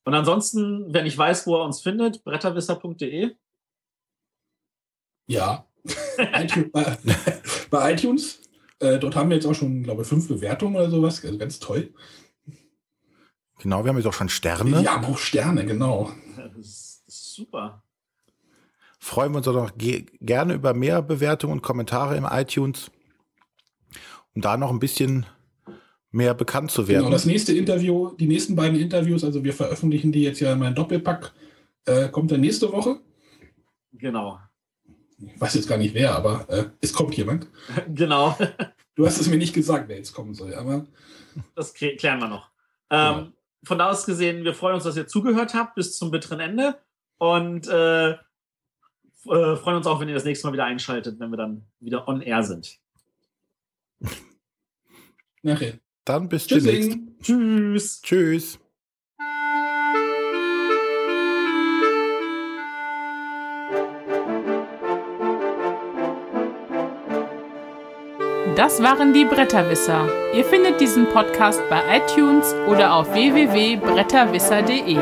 [0.04, 3.34] Und ansonsten, wenn ich weiß, wo er uns findet, bretterwisser.de.
[5.26, 5.66] Ja.
[6.72, 6.98] bei,
[7.70, 8.40] bei, iTunes.
[8.78, 11.24] Äh, dort haben wir jetzt auch schon, glaube ich, fünf Bewertungen oder sowas.
[11.24, 11.92] Also ganz toll.
[13.58, 14.82] Genau, wir haben jetzt auch schon Sterne.
[14.82, 16.12] Ja, auch Sterne, genau.
[16.36, 17.82] Das ist super.
[18.98, 22.90] Freuen wir uns auch noch gerne über mehr Bewertungen und Kommentare im iTunes.
[24.34, 25.26] Um da noch ein bisschen
[26.14, 27.00] mehr bekannt zu werden.
[27.00, 30.60] Genau, das nächste Interview, die nächsten beiden Interviews, also wir veröffentlichen die jetzt ja in
[30.60, 31.32] meinem Doppelpack,
[31.86, 33.00] äh, kommt dann nächste Woche.
[33.92, 34.38] Genau.
[35.18, 37.48] Ich weiß jetzt gar nicht wer, aber äh, es kommt jemand.
[37.94, 38.38] genau.
[38.94, 40.86] Du hast es mir nicht gesagt, wer jetzt kommen soll, aber.
[41.56, 42.48] Das klären wir noch.
[42.90, 43.32] Ähm, genau.
[43.64, 46.78] Von da aus gesehen, wir freuen uns, dass ihr zugehört habt bis zum bitteren Ende
[47.18, 48.16] und äh, äh,
[49.22, 52.20] freuen uns auch, wenn ihr das nächste Mal wieder einschaltet, wenn wir dann wieder on
[52.20, 52.78] air sind.
[55.42, 55.78] Nachher.
[56.04, 56.98] Dann bis demnächst.
[57.22, 58.02] Tschüss.
[58.02, 58.58] Tschüss.
[68.56, 70.08] Das waren die Bretterwisser.
[70.32, 74.96] Ihr findet diesen Podcast bei iTunes oder auf www.bretterwisser.de.